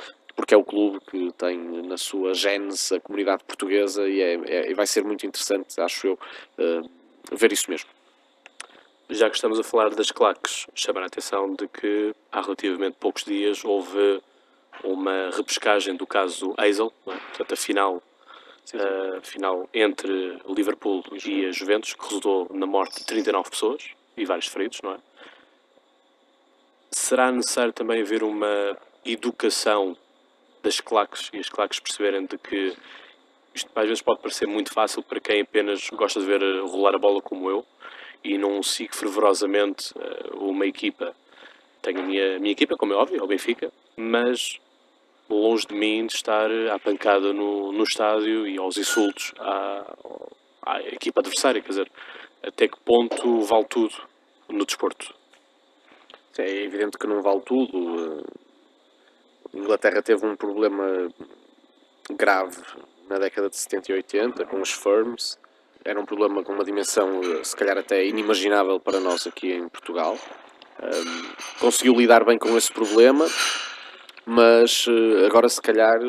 [0.41, 4.73] porque é o clube que tem na sua gênese a comunidade portuguesa e, é, é,
[4.73, 6.19] vai ser muito interessante, acho eu,
[6.57, 6.89] uh,
[7.31, 7.87] ver isso mesmo.
[9.07, 13.23] Já que estamos a falar das claques, chamar a atenção de que há relativamente poucos
[13.23, 14.19] dias houve
[14.83, 17.11] uma repescagem do caso Eisel, é?
[17.11, 18.01] portanto a final,
[18.65, 18.83] sim, sim.
[18.83, 23.83] Uh, final entre Liverpool e a Juventus, que resultou na morte de 39 pessoas
[24.17, 24.97] e vários feridos, não é?
[26.89, 28.75] Será necessário também haver uma
[29.05, 29.95] educação
[30.63, 32.75] das claques e as claques perceberem de que
[33.53, 36.95] isto às vezes pode parecer muito fácil para quem apenas gosta de ver eh, rolar
[36.95, 37.65] a bola como eu
[38.23, 41.15] e não sigo fervorosamente uh, uma equipa.
[41.81, 44.59] Tenho a minha, minha equipa, como é óbvio, é o Benfica, mas
[45.27, 49.95] longe de mim de estar à pancada no, no estádio e aos insultos à,
[50.61, 51.61] à equipa adversária.
[51.61, 51.91] Quer dizer,
[52.43, 53.95] até que ponto vale tudo
[54.49, 55.13] no desporto?
[56.37, 58.23] É evidente que não vale tudo.
[59.53, 61.09] A Inglaterra teve um problema
[62.09, 62.61] grave
[63.09, 65.37] na década de 70 e 80 com os firms.
[65.83, 69.67] Era um problema com uma dimensão, eh, se calhar, até inimaginável para nós aqui em
[69.67, 70.17] Portugal.
[70.81, 73.27] Um, conseguiu lidar bem com esse problema,
[74.25, 75.99] mas eh, agora, se calhar,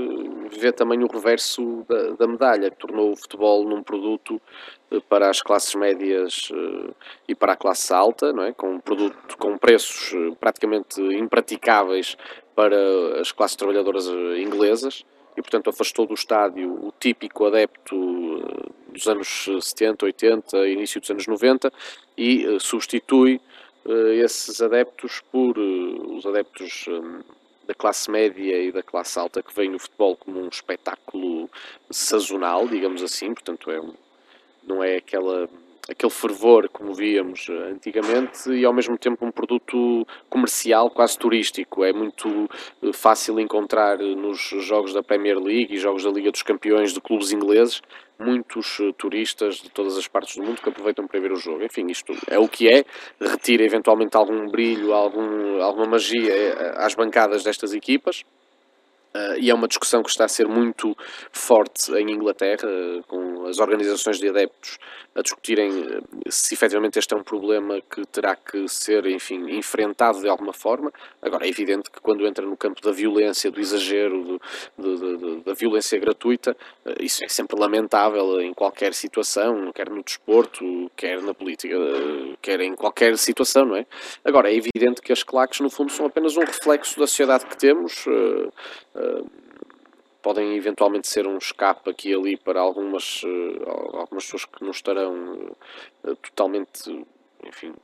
[0.56, 4.40] vê também o reverso da, da medalha, que tornou o futebol num produto
[4.90, 6.50] eh, para as classes médias
[7.26, 8.52] e para a classe alta, não é?
[8.52, 12.16] com um produto com preços praticamente impraticáveis
[12.54, 15.04] para as classes trabalhadoras eh, inglesas
[15.36, 21.10] e, portanto, afastou do estádio o típico adepto eh, dos anos 70, 80, início dos
[21.10, 21.72] anos 90
[22.16, 23.40] e substitui
[24.22, 27.20] esses adeptos por os adeptos um,
[27.66, 31.50] da classe média e da classe alta que veem no futebol como um espetáculo
[31.90, 33.94] sazonal, digamos assim, portanto, é um,
[34.62, 35.48] não é aquela
[35.88, 41.84] aquele fervor como víamos eh, antigamente e ao mesmo tempo um produto comercial quase turístico.
[41.84, 42.48] É muito
[42.82, 46.92] eh, fácil encontrar eh, nos jogos da Premier League e jogos da Liga dos Campeões
[46.92, 47.82] de clubes ingleses
[48.20, 51.64] muitos turistas de todas as partes do mundo que aproveitam para ver o jogo.
[51.64, 52.84] Enfim, isto é o que é,
[53.20, 56.32] retira eventualmente algum brilho, algum, alguma magia
[56.76, 58.22] às bancadas destas equipas.
[59.14, 60.96] Uh, e é uma discussão que está a ser muito
[61.30, 62.66] forte em Inglaterra,
[63.06, 64.78] com as organizações de adeptos
[65.14, 70.20] a discutirem eh, se efetivamente este é um problema que terá que ser, enfim, enfrentado
[70.20, 70.92] de alguma forma.
[71.20, 74.40] Agora, é evidente que quando entra no campo da violência, do exagero,
[74.76, 80.90] do, da violência gratuita, eh, isso é sempre lamentável em qualquer situação, quer no desporto,
[80.96, 83.86] quer na política, eh, quer em qualquer situação, não é?
[84.24, 87.56] Agora, é evidente que as claques, no fundo, são apenas um reflexo da sociedade que
[87.56, 88.06] temos.
[88.06, 88.52] Uh,
[88.94, 89.42] uh,
[90.22, 94.70] podem eventualmente ser um escape aqui e ali para algumas, uh, algumas pessoas que não
[94.70, 95.54] estarão
[96.22, 97.04] totalmente,
[97.44, 97.74] enfim,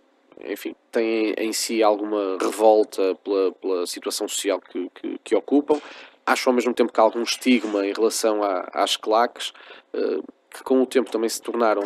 [0.45, 5.80] enfim, têm em si alguma revolta pela, pela situação social que, que, que, ocupam.
[6.24, 9.53] Acho ao mesmo tempo que há algum estigma em relação a, às claques,
[10.51, 11.82] que com o tempo também se tornaram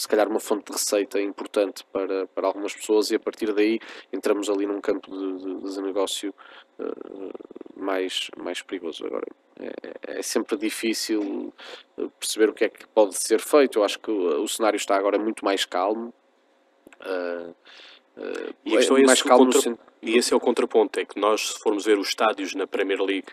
[0.00, 3.78] se calhar uma fonte de receita importante para, para algumas pessoas e a partir daí
[4.10, 6.34] entramos ali num campo de, de, de negócio
[6.78, 7.32] uh,
[7.76, 9.04] mais, mais perigoso.
[9.04, 9.26] Agora,
[9.60, 11.52] é, é, sempre difícil
[11.98, 13.78] eh, perceber o que é que pode ser feito.
[13.78, 16.14] Eu acho que o, o cenário está agora muito mais calmo.
[17.02, 17.54] Uh,
[18.16, 19.78] uh, e, é mais calmo contra...
[20.00, 23.02] e esse é o contraponto, é que nós, se formos ver os estádios na Premier
[23.02, 23.28] League,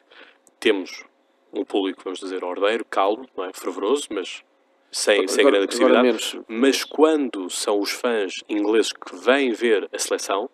[0.59, 1.05] temos
[1.53, 3.53] um público, vamos dizer, ordeiro, calmo, não é?
[3.53, 4.43] fervoroso, mas
[4.91, 6.41] sem, sem grande agressividade.
[6.47, 10.49] Mas quando são os fãs ingleses que vêm ver a seleção,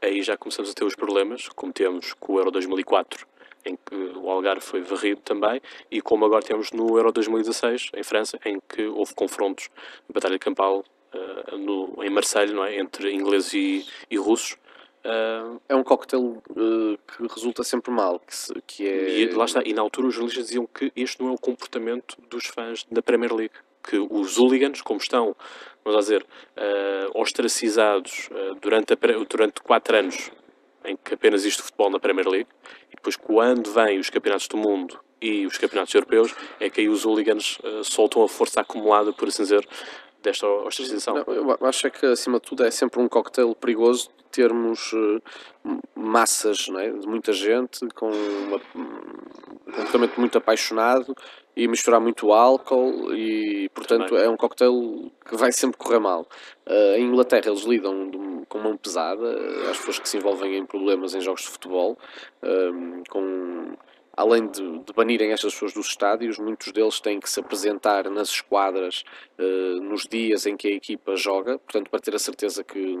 [0.00, 3.26] aí já começamos a ter os problemas, como temos com o Euro 2004,
[3.64, 5.60] em que o Algarve foi varrido também,
[5.90, 9.68] e como agora temos no Euro 2016, em França, em que houve confrontos,
[10.12, 12.76] batalha campal uh, no, em Marselha, não é?
[12.76, 14.56] entre ingleses e, e russos,
[15.04, 19.20] Uh, é um coquetel uh, que resulta sempre mal, que, se, que é...
[19.20, 22.16] E lá está, e na altura os jornalistas diziam que este não é o comportamento
[22.28, 25.36] dos fãs da Premier League, que os hooligans, como estão,
[25.84, 28.28] vamos dizer, uh, ostracizados
[28.60, 28.96] durante, a,
[29.28, 30.30] durante quatro anos,
[30.84, 32.48] em que apenas existe futebol na Premier League,
[32.92, 36.88] e depois quando vêm os campeonatos do mundo e os campeonatos europeus, é que aí
[36.88, 39.66] os hooligans soltam a força acumulada, por assim dizer,
[40.22, 41.16] desta ostracização.
[41.26, 45.22] Eu acho é que, acima de tudo, é sempre um coquetel perigoso termos uh,
[45.94, 46.90] massas é?
[46.90, 51.16] de muita gente com uma, um comportamento muito apaixonado
[51.56, 54.24] e misturar muito álcool e, portanto, Também.
[54.24, 56.28] é um coquetel que vai sempre correr mal.
[56.66, 59.28] Uh, em Inglaterra eles lidam de, com mão pesada,
[59.70, 61.98] as pessoas que se envolvem em problemas em jogos de futebol,
[63.08, 63.76] com
[64.18, 68.30] além de, de, banirem estas pessoas dos estádios, muitos deles têm que se apresentar nas
[68.30, 69.04] esquadras
[69.38, 72.96] uh, nos dias em que a equipa joga, portanto, para ter a certeza que,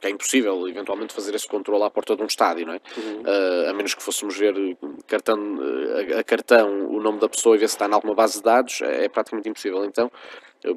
[0.00, 2.80] que é impossível eventualmente fazer esse controle à porta de um estádio, não é?
[2.96, 3.20] Uhum.
[3.20, 4.56] Uh, a menos que fôssemos ver
[5.06, 8.38] cartão, a, a, cartão o nome da pessoa e ver se está em alguma base
[8.38, 9.84] de dados, é, é praticamente impossível.
[9.84, 10.10] Então,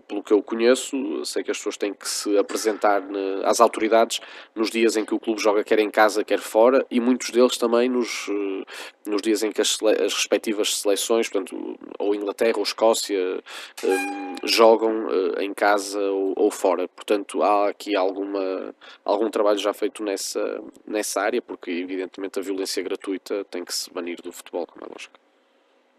[0.08, 3.04] pelo que eu conheço, sei que as pessoas têm que se apresentar
[3.44, 4.20] às autoridades
[4.56, 7.58] nos dias em que o clube joga quer em casa, quer fora, e muitos deles
[7.58, 8.66] também nos, eh,
[9.06, 13.44] nos dias em que as, as respectivas seleções, portanto, ou Inglaterra ou Escócia,
[13.84, 15.08] eh, jogam
[15.40, 16.88] em casa ou, ou, fora.
[16.88, 18.76] Portanto, há aqui alguma,
[19.06, 23.92] algum trabalho já feito nessa, nessa área, porque evidentemente a violência gratuita tem que se
[23.92, 25.20] banir do futebol, como é lógico.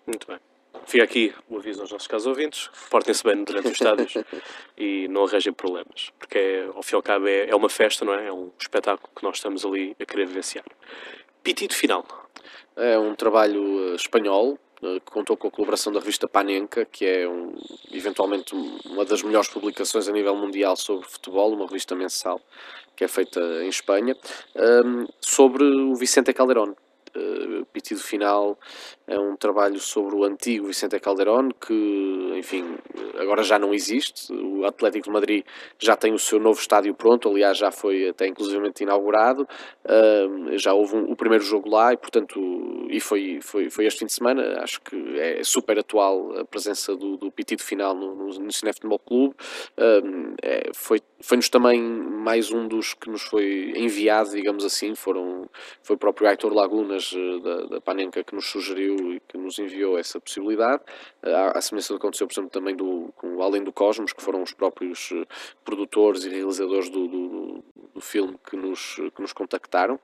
[0.06, 0.47] Muito bem.
[0.88, 4.14] Fica aqui o aviso aos nossos casos ouvintes, portem-se bem durante os estádios
[4.74, 8.06] e não arranjem problemas, porque é, ao fim e ao cabo é, é uma festa,
[8.06, 8.28] não é?
[8.28, 10.64] É um espetáculo que nós estamos ali a querer vivenciar.
[11.42, 12.06] Pitido final.
[12.74, 17.04] É um trabalho uh, espanhol, uh, que contou com a colaboração da revista Panenka, que
[17.04, 17.54] é um,
[17.92, 18.54] eventualmente
[18.86, 22.40] uma das melhores publicações a nível mundial sobre futebol, uma revista mensal
[22.96, 24.16] que é feita em Espanha,
[24.56, 26.74] um, sobre o Vicente Calderón
[27.72, 28.58] Pitido Final
[29.06, 32.76] é um trabalho sobre o antigo Vicente Calderón, que, enfim,
[33.18, 34.32] agora já não existe.
[34.32, 35.44] O Atlético de Madrid
[35.78, 39.48] já tem o seu novo estádio pronto, aliás, já foi até inclusivamente inaugurado.
[39.84, 42.38] Uh, já houve um, o primeiro jogo lá e, portanto,
[42.90, 44.60] e foi, foi, foi este fim de semana.
[44.62, 48.76] Acho que é super atual a presença do, do Pitido Final no, no, no Cinef
[48.76, 49.34] Futebol Clube.
[49.76, 54.94] Uh, é, foi, foi-nos também mais um dos que nos foi enviado, digamos assim.
[54.94, 55.48] Foram,
[55.82, 59.58] foi o próprio Aitor Lagunas eh, da, da Panenka que nos sugeriu e que nos
[59.58, 60.82] enviou essa possibilidade.
[61.22, 64.22] A, a semelhança do que aconteceu, por exemplo, também do, com Além do Cosmos, que
[64.22, 65.24] foram os próprios eh,
[65.64, 67.64] produtores e realizadores do, do,
[67.94, 69.98] do filme que nos, que nos contactaram.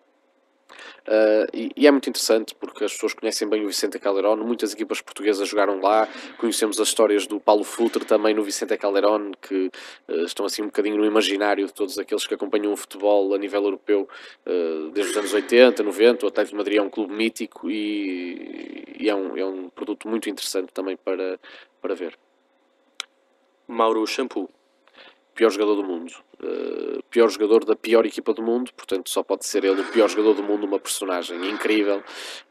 [1.06, 4.72] Uh, e, e, é muito interessante porque as pessoas conhecem bem o Vicente Calderón, muitas
[4.72, 6.08] equipas portuguesas jogaram lá,
[6.38, 9.70] conhecemos as histórias do Paulo Futre também no Vicente Calderón, que
[10.08, 13.38] uh, estão assim um bocadinho no imaginário de todos aqueles que acompanham o futebol a
[13.38, 14.08] nível europeu
[14.46, 16.24] uh, desde os anos 80, 90.
[16.24, 20.08] O Atlético de Madrid é um clube mítico e, e é, um, é um produto
[20.08, 21.38] muito interessante também para,
[21.82, 22.16] para ver.
[23.66, 24.48] Mauro Shampoo.
[25.34, 26.12] Pior jogador do mundo.
[26.42, 30.08] Uh, pior jogador da pior equipa do mundo, portanto só pode ser ele o pior
[30.08, 32.02] jogador do mundo, uma personagem incrível.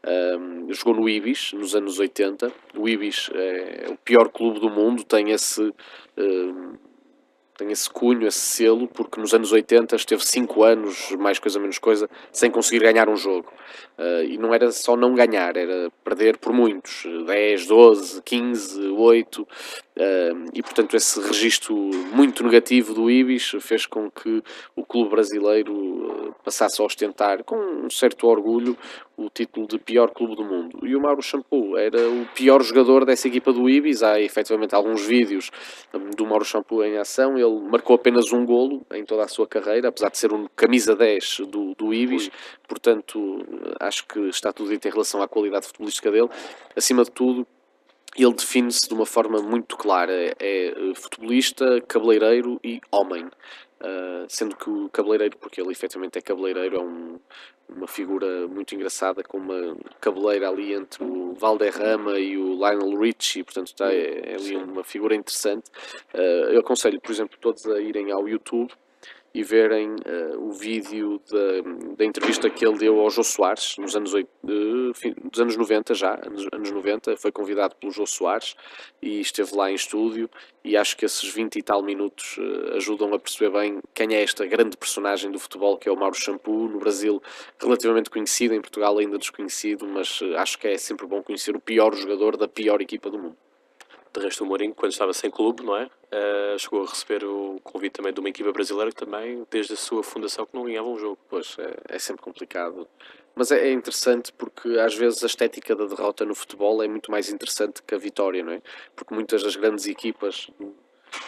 [0.02, 2.52] Uh, jogou no Ibis nos anos 80.
[2.76, 5.62] O Ibis é o pior clube do mundo, tem esse.
[5.62, 6.78] Uh,
[7.56, 11.78] tem esse cunho, esse selo, porque nos anos 80 esteve 5 anos, mais coisa menos
[11.78, 13.52] coisa, sem conseguir ganhar um jogo.
[13.96, 19.42] Uh, e não era só não ganhar, era perder por muitos, 10, 12, 15, 8.
[19.42, 19.46] Uh,
[20.52, 21.76] e portanto esse registro
[22.12, 24.42] muito negativo do Ibis fez com que
[24.74, 28.76] o clube brasileiro ah, passasse a ostentar com um certo orgulho
[29.16, 30.84] o título de pior clube do mundo.
[30.84, 34.02] E o Mauro Shampoo era o pior jogador dessa equipa do Ibis.
[34.02, 35.50] Há efetivamente alguns vídeos
[36.16, 37.38] do Mauro Shampoo em ação.
[37.44, 40.96] Ele marcou apenas um golo em toda a sua carreira, apesar de ser um camisa
[40.96, 42.30] 10 do, do Ibis.
[42.66, 43.44] Portanto,
[43.80, 46.28] acho que está tudo dito em relação à qualidade futebolística dele.
[46.76, 47.46] Acima de tudo,
[48.16, 53.28] ele define-se de uma forma muito clara: é, é futebolista, cabeleireiro e homem.
[53.84, 57.20] Uh, sendo que o cabeleireiro, porque ele efetivamente é cabeleireiro, é um,
[57.68, 63.44] uma figura muito engraçada com uma cabeleira ali entre o Valderrama e o Lionel Richie,
[63.44, 65.70] portanto está, é, é ali uma figura interessante.
[66.14, 68.72] Uh, eu aconselho, por exemplo, todos a irem ao YouTube
[69.34, 73.96] e verem uh, o vídeo da, da entrevista que ele deu ao Jô Soares nos
[73.96, 78.54] anos, uh, dos anos 90 já, anos, anos 90, foi convidado pelo Jô Soares
[79.02, 80.30] e esteve lá em estúdio
[80.62, 84.22] e acho que esses 20 e tal minutos uh, ajudam a perceber bem quem é
[84.22, 87.20] esta grande personagem do futebol que é o Mauro Shampoo, no Brasil
[87.60, 91.92] relativamente conhecido, em Portugal ainda desconhecido, mas acho que é sempre bom conhecer o pior
[91.96, 93.36] jogador da pior equipa do mundo.
[94.14, 95.86] De resto, o Mourinho, quando estava sem clube, não é?
[95.86, 99.76] Uh, chegou a receber o convite também de uma equipa brasileira que também, desde a
[99.76, 101.18] sua fundação, que não ganhava um jogo.
[101.28, 102.86] Pois, é, é sempre complicado.
[103.34, 107.10] Mas é, é, interessante porque às vezes a estética da derrota no futebol é muito
[107.10, 108.62] mais interessante que a vitória, não é?
[108.94, 110.48] Porque muitas das grandes equipas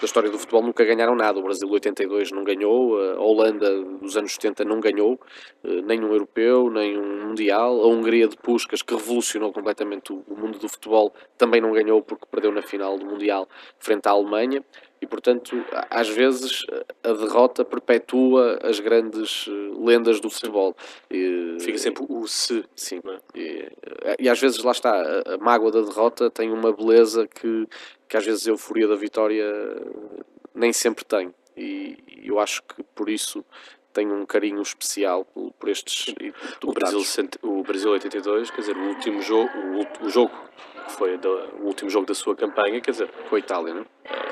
[0.00, 1.38] da história do futebol nunca ganharam nada.
[1.38, 5.20] O Brasil 82 não ganhou, a Holanda dos anos 70 não ganhou,
[5.64, 7.80] eh, nem um europeu, nem um mundial.
[7.82, 12.26] A Hungria de Puskas, que revolucionou completamente o mundo do futebol, também não ganhou porque
[12.30, 14.64] perdeu na final do mundial frente à Alemanha.
[15.00, 15.56] E, portanto,
[15.90, 16.64] às vezes
[17.02, 20.74] a derrota perpetua as grandes eh, lendas do futebol.
[21.10, 22.64] E, Fica sempre o se.
[22.74, 23.00] Sim.
[23.06, 23.38] É?
[23.38, 23.68] E,
[24.20, 24.92] e, às vezes, lá está,
[25.26, 27.68] a mágoa da derrota tem uma beleza que,
[28.08, 29.44] que às vezes a euforia da vitória
[30.54, 31.34] nem sempre tem.
[31.56, 33.44] E eu acho que por isso
[33.92, 36.14] tenho um carinho especial por, por estes
[36.62, 37.00] o Brasil,
[37.42, 40.32] o Brasil 82, quer dizer, o último jogo, o, o jogo
[40.86, 43.82] que foi da, o último jogo da sua campanha, quer dizer, com a Itália, não
[43.82, 44.25] é?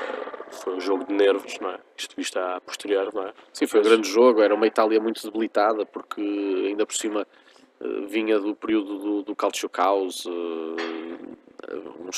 [0.55, 1.79] Foi um jogo de nervos, não é?
[1.97, 3.33] Isto visto a posterior, não é?
[3.53, 6.21] Sim, foi um grande jogo, era uma Itália muito debilitada, porque
[6.67, 7.27] ainda por cima
[7.79, 10.25] eh, vinha do período do, do Calcio Caos,
[11.73, 12.09] um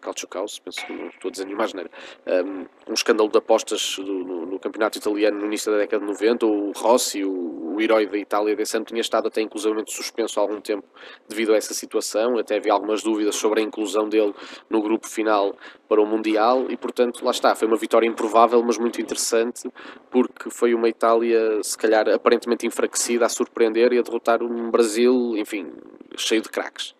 [0.00, 1.90] Calcio Caos, penso estou a dizer nenhuma asneira,
[2.26, 6.10] um, um escândalo de apostas do, no, no, campeonato italiano no início da década de
[6.10, 10.38] 90, o Rossi, o, o herói da Itália desse ano, tinha estado até inclusivamente suspenso
[10.40, 10.86] há algum tempo
[11.28, 14.34] devido a essa situação, até havia algumas dúvidas sobre a inclusão dele
[14.68, 15.56] no grupo final
[15.88, 19.68] para o Mundial e portanto lá está, foi uma vitória improvável mas muito interessante
[20.10, 25.36] porque foi uma Itália se calhar aparentemente enfraquecida a surpreender e a derrotar um Brasil,
[25.36, 25.72] enfim,
[26.16, 26.94] cheio de craques.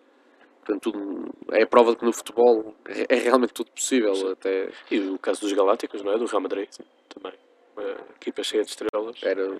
[0.71, 4.31] Portanto, tudo, é a prova de que no futebol é, é realmente tudo possível.
[4.31, 4.69] Até...
[4.89, 6.17] E o caso dos Galácticos, não é?
[6.17, 6.83] Do Real Madrid sim.
[7.09, 7.37] também.
[7.75, 9.17] Uma equipa cheia de estrelas.
[9.21, 9.57] Era,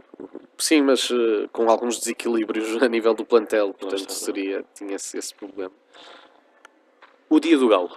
[0.57, 3.74] sim, mas uh, com alguns desequilíbrios a nível do plantel.
[3.74, 5.72] Portanto, Nossa, seria, tinha esse, esse, problema.
[7.30, 7.91] O dia do Galo.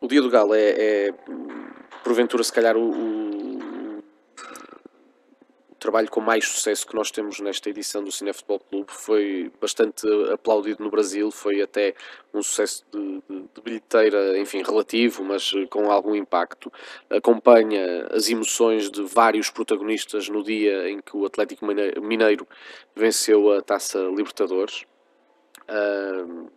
[0.00, 1.14] O dia do Galo é, é
[2.02, 4.02] porventura, se calhar, o, o
[5.84, 8.90] trabalho com mais sucesso que nós temos nesta edição do Cine Futebol Clube.
[8.90, 11.94] Foi bastante aplaudido no Brasil, foi até
[12.32, 16.72] um sucesso de, de, de, bilheteira, enfim, relativo, mas com algum impacto.
[17.10, 22.48] Acompanha as emoções de vários protagonistas no dia em que o Atlético Mineiro
[22.96, 24.86] venceu a Taça Libertadores.
[25.68, 26.50] Uh,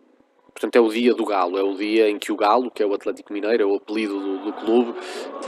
[0.52, 2.86] portanto, é o dia do Galo, é o dia em que o Galo, que é
[2.86, 4.98] o Atlético Mineiro, é o apelido do, do clube,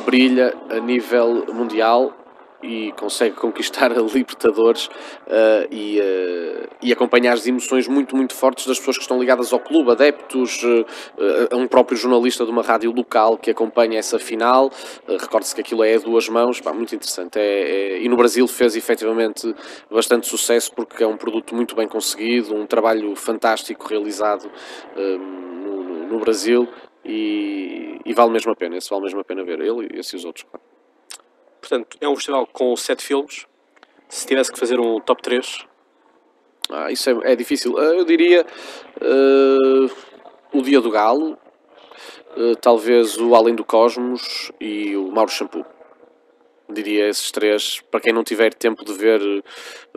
[0.04, 2.19] brilha a nível mundial
[2.62, 8.66] e consegue conquistar a Libertadores uh, e, uh, e acompanhar as emoções muito, muito fortes
[8.66, 12.92] das pessoas que estão ligadas ao clube, adeptos, uh, um próprio jornalista de uma rádio
[12.92, 14.70] local que acompanha essa final.
[15.08, 17.38] Recorde-se que aquilo é a duas mãos, pá, muito interessante.
[17.38, 19.54] É, é, e no Brasil fez efetivamente
[19.90, 24.50] bastante sucesso porque é um produto muito bem conseguido, um trabalho fantástico realizado
[24.96, 26.68] no, no, Brasil
[27.04, 28.76] e, e, vale mesmo a pena.
[28.76, 30.69] Esse vale mesmo a pena ver, ele e esses outros, claro.
[31.60, 33.46] Portanto, é um festival com sete filmes.
[34.08, 35.66] Se tivesse que fazer um top 3.
[36.70, 37.78] Ah, isso é, é difícil.
[37.78, 38.44] Ah, eu diria
[39.00, 39.90] uh,
[40.52, 41.38] O Dia do Galo,
[42.36, 45.64] uh, talvez o Além do Cosmos e o Mauro Shampoo.
[46.72, 47.80] Diria esses três.
[47.90, 49.20] Para quem não tiver tempo de ver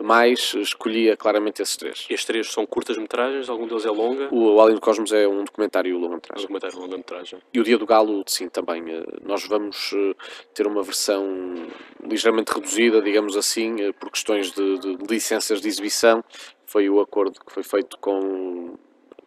[0.02, 2.00] mais, escolhia claramente esses três.
[2.10, 4.28] Estes três são curtas-metragens, algum deles é longa?
[4.32, 6.42] O Alien Cosmos é um documentário Um longa-metragem.
[6.42, 7.38] documentário longa-metragem.
[7.52, 8.82] E o Dia do Galo, sim, também.
[8.90, 10.14] eh, Nós vamos eh,
[10.54, 11.66] ter uma versão
[12.02, 16.22] ligeiramente reduzida, digamos assim, eh, por questões de, de licenças de exibição.
[16.66, 18.74] Foi o acordo que foi feito com,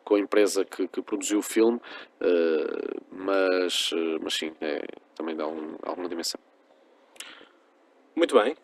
[0.04, 1.80] com a empresa que, que produziu o filme,
[2.22, 3.92] eh, mas,
[4.22, 4.84] mas sim, é,
[5.16, 6.40] também dá um- alguma dimensão.
[8.18, 8.56] Muito bem.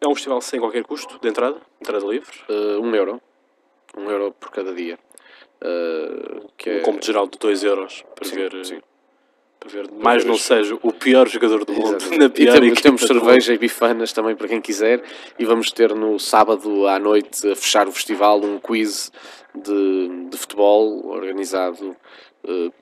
[0.00, 2.30] É um festival sem qualquer custo de entrada, entrada livre.
[2.48, 3.20] Eh, um euro.
[3.96, 4.96] Um euro por cada dia.
[5.60, 8.80] Eh, que é, Um combo geral de 2 euros para Sim, ver, sim.
[9.58, 12.18] para ver mais ver não seja o pior jogador do mundo Exatamente.
[12.18, 13.08] na E pior temos, equipa temos mundo.
[13.24, 15.02] cerveja e bifanas também para quem quiser.
[15.36, 19.10] E vamos ter no sábado à noite, a fechar o festival, um quiz
[19.54, 21.96] de, de futebol organizado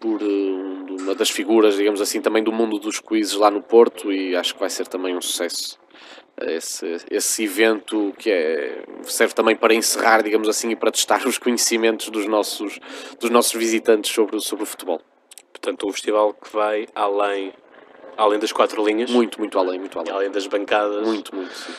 [0.00, 3.62] por eh, um- uma das figuras, digamos assim, também do mundo dos quizzes lá no
[3.62, 4.12] Porto.
[4.12, 5.78] E acho que vai ser também um sucesso.
[6.40, 11.36] Esse, esse evento que é, serve também para encerrar, digamos assim, e para testar os
[11.38, 12.78] conhecimentos dos nossos,
[13.20, 15.00] dos nossos visitantes sobre, sobre o futebol.
[15.52, 17.52] Portanto, um festival que vai além,
[18.16, 20.12] além das quatro linhas, Muito, muito além, muito além.
[20.12, 21.04] além das bancadas.
[21.04, 21.52] Muito, muito.
[21.52, 21.72] sim.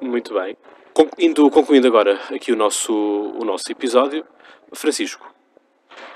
[0.00, 0.56] Muito bem.
[0.94, 4.24] Con- indo- concluindo agora aqui o nosso, o nosso episódio,
[4.72, 5.30] Francisco,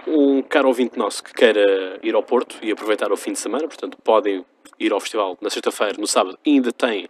[0.06, 3.66] um caro ouvinte nosso que queira ir ao Porto e aproveitar o fim de semana,
[3.66, 4.44] portanto, podem
[4.78, 7.08] ir ao festival na sexta-feira, no sábado, e ainda tem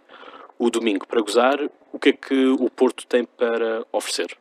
[0.57, 1.57] o domingo para gozar.
[1.91, 4.37] O que é que o Porto tem para oferecer?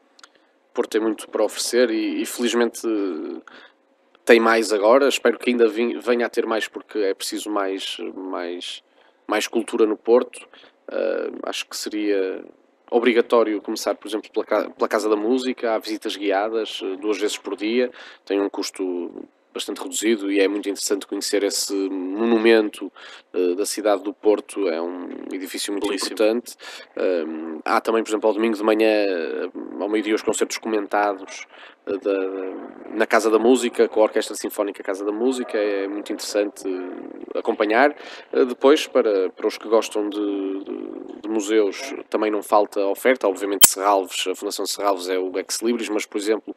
[0.72, 2.80] Porto tem muito para oferecer e, e felizmente
[4.24, 5.08] tem mais agora.
[5.08, 8.82] Espero que ainda venha a ter mais porque é preciso mais, mais,
[9.26, 10.46] mais cultura no Porto.
[10.90, 12.44] Ah, acho que seria
[12.90, 15.74] obrigatório começar, por exemplo, pela, pela Casa da Música.
[15.74, 17.90] Há visitas guiadas eh, duas vezes por dia.
[18.24, 22.92] Tem um custo bastante reduzido e é muito interessante conhecer esse monumento
[23.32, 24.68] eh, da cidade do Porto.
[24.68, 26.12] É um edifício muito Belíssimo.
[26.12, 26.56] importante.
[26.96, 31.46] Um, há também, por exemplo, ao domingo de manhã, eh, ao meio-dia, os concertos comentados
[31.86, 35.56] da- na Casa da Música, com a Orquestra Sinfónica Casa da Música.
[35.56, 37.94] É muito interessante eh, acompanhar.
[38.32, 40.18] Eh, Depois, para, para os que gostam de,
[40.64, 43.28] de- de museus, também não falta oferta.
[43.28, 46.54] Obviamente, Serralves, a Fundação Serralves é o Ex Libris, mas, por exemplo,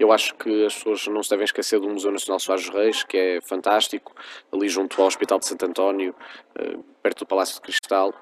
[0.00, 3.16] eu acho que as pessoas não se devem esquecer do Museu Nacional Soares Reis, que
[3.16, 4.12] é fantástico,
[4.52, 6.14] ali junto ao Hospital de Santo António,
[6.58, 8.12] eh, perto do Palácio de Cristal.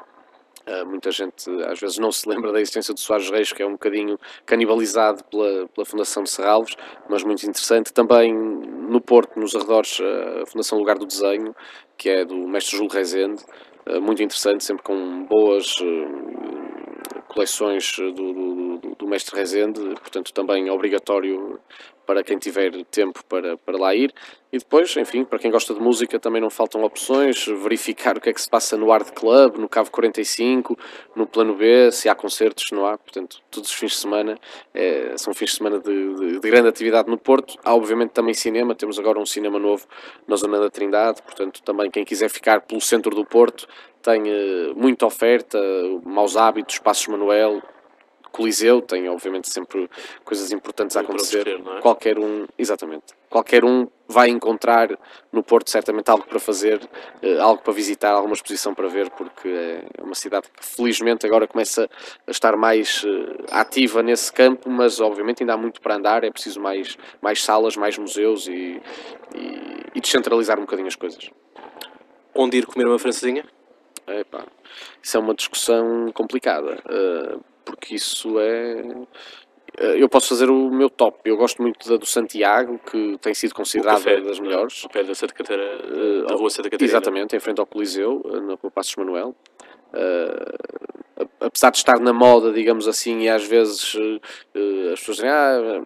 [0.66, 3.66] Uh, muita gente às vezes não se lembra da existência do Soares Reis, que é
[3.66, 6.74] um bocadinho canibalizado pela, pela Fundação Serralves,
[7.08, 7.92] mas muito interessante.
[7.92, 11.54] Também no Porto, nos arredores, uh, a Fundação Lugar do Desenho,
[11.98, 13.42] que é do mestre Júlio Rezende,
[13.86, 15.74] uh, muito interessante, sempre com boas
[17.34, 21.58] coleções do, do, do- do mestre Rezende, portanto também obrigatório
[22.06, 24.12] para quem tiver tempo para, para lá ir.
[24.52, 28.28] E depois, enfim, para quem gosta de música também não faltam opções, verificar o que
[28.28, 30.78] é que se passa no Art Club, no Cavo 45,
[31.16, 34.38] no Plano B, se há concertos, não há, portanto, todos os fins de semana
[34.74, 37.56] eh, são fins de semana de, de- de grande atividade no Porto.
[37.64, 39.86] Há obviamente também cinema, temos agora um cinema novo
[40.28, 43.66] na zona da Trindade, portanto também quem quiser ficar pelo centro do Porto
[44.04, 44.22] tem
[44.76, 45.58] muita oferta,
[46.04, 47.62] Maus Hábitos, Passos Manuel,
[48.30, 49.88] Coliseu, tem obviamente sempre
[50.24, 51.42] coisas importantes a acontecer.
[51.42, 51.80] oferecer, é?
[51.80, 54.98] Qualquer um, exatamente, qualquer um vai encontrar
[55.32, 56.80] no Porto certamente algo para fazer,
[57.22, 59.48] eh, algo para visitar, alguma exposição para ver, porque
[59.96, 61.88] é uma cidade que felizmente agora começa
[62.26, 66.30] a estar mais eh, ativa nesse campo, mas obviamente ainda há muito para andar, é
[66.30, 68.82] preciso mais, mais salas, mais museus e,
[69.32, 71.30] e, e descentralizar um bocadinho as coisas.
[72.34, 73.44] Onde ir comer uma francesinha?
[74.06, 74.44] Epá,
[75.02, 78.82] isso é uma discussão complicada, eh, porque isso é.
[79.78, 81.18] eh, Eu posso fazer o meu top.
[81.24, 84.42] Eu gosto muito da do Santiago, que tem sido considerada café, das é?
[84.42, 84.84] melhores.
[84.84, 86.90] Ao pé da Santa Catarina, Eh, da rua Santa Catarina.
[86.90, 89.34] Exatamente, em frente ao Coliseu, na Rua Passos Manuel.
[91.16, 93.94] A- apesar de estar na moda, digamos assim, e às vezes
[94.54, 95.80] eh, as pessoas dizem, ah,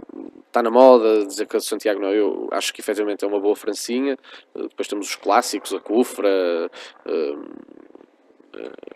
[0.46, 3.38] está na moda dizer que a de Santiago não, eu acho que efetivamente é uma
[3.38, 4.16] boa francinha.
[4.56, 6.70] Eh, depois temos os clássicos, a Cufra,
[7.06, 7.87] o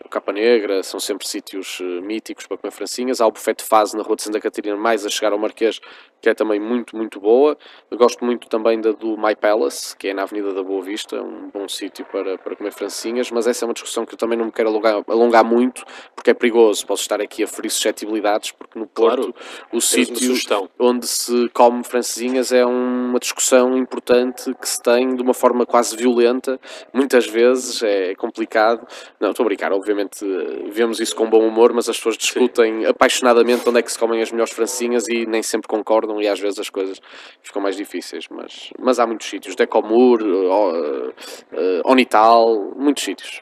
[0.09, 3.19] Capa Negra, são sempre sítios eh, míticos para comer francinhas.
[3.19, 5.79] Há o buffet de fase na Rua de Santa Catarina, mais a chegar ao Marquês,
[6.23, 7.57] que é também muito, muito boa.
[7.91, 11.21] Eu gosto muito também da do My Palace, que é na Avenida da Boa Vista,
[11.21, 14.37] um bom sítio para, para comer francinhas, mas essa é uma discussão que eu também
[14.37, 15.83] não me quero alongar, alongar muito,
[16.15, 16.87] porque é perigoso.
[16.87, 19.35] Posso estar aqui a ferir suscetibilidades, porque no Porto Claro,
[19.73, 20.33] o sítio
[20.79, 25.97] onde se come francesinhas é uma discussão importante que se tem de uma forma quase
[25.97, 26.57] violenta,
[26.93, 28.87] muitas vezes é complicado.
[29.19, 32.85] Não, estou a brincar, obviamente eh, vemos isso com bom humor, mas as pessoas discutem
[32.85, 36.39] apaixonadamente onde é que se comem as melhores francesinhas e nem sempre concordam e às
[36.39, 36.99] vezes as coisas
[37.41, 41.13] ficam mais difíceis, mas, mas há muitos sítios, Decomur, eh,
[41.53, 43.41] eh, Onital, muitos sítios.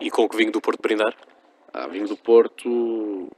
[0.00, 1.14] E com que vinho do Porto brindar?
[1.72, 3.28] Ah, vinho do Porto,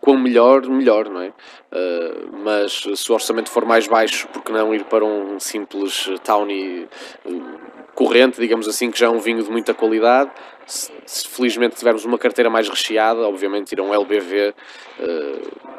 [0.00, 1.28] quão melhor, melhor, não é?
[1.28, 6.88] Uh, mas se o orçamento for mais baixo, porque não ir para um simples Tawny
[7.24, 7.60] uh,
[7.94, 10.30] corrente, digamos assim, que já é um vinho de muita qualidade.
[10.66, 14.54] Se, se felizmente tivermos uma carteira mais recheada, obviamente ir a um LBV
[14.98, 15.70] uh,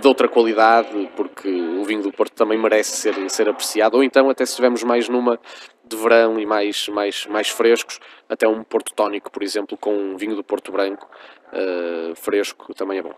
[0.00, 3.96] de, outra qualidade, porque o vinho do Porto também merece ser, ser apreciado.
[3.96, 5.38] Ou então, até se estivermos mais numa
[5.84, 10.16] de verão e mais, mais, mais frescos, até um Porto Tónico, por exemplo, com um
[10.16, 11.08] vinho do Porto Branco
[11.52, 13.14] uh, fresco, também é bom.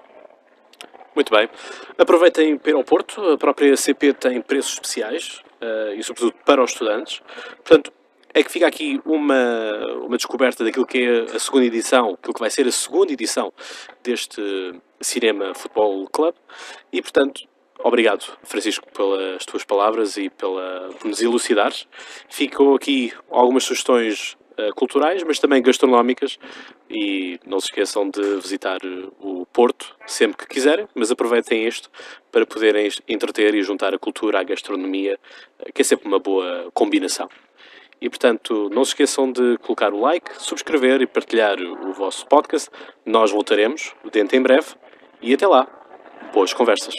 [1.14, 1.48] Muito bem.
[1.96, 6.72] Aproveitem para ao Porto, a própria CP tem preços especiais uh, e, sobretudo, para os
[6.72, 7.22] estudantes.
[7.64, 7.92] Portanto,
[8.34, 12.40] é que fica aqui uma, uma descoberta daquilo que é a segunda edição, aquilo que
[12.40, 13.50] vai ser a segunda edição
[14.02, 16.34] deste Cinema Futebol Club.
[16.92, 17.42] E, portanto,
[17.78, 21.86] obrigado, Francisco, pelas tuas palavras e pela, por nos elucidares.
[22.28, 26.38] Ficam aqui algumas sugestões uh, culturais, mas também gastronómicas.
[26.88, 28.78] E não se esqueçam de visitar
[29.20, 31.88] o Porto sempre que quiserem, mas aproveitem este
[32.30, 35.18] para poderem entreter e juntar a cultura à gastronomia,
[35.60, 37.28] uh, que é sempre uma boa combinação.
[38.00, 42.68] E portanto, não se esqueçam de colocar o like, subscrever e partilhar o vosso podcast.
[43.06, 44.74] Nós voltaremos dentro em breve
[45.20, 45.66] e até lá.
[46.32, 46.94] Boas conversas.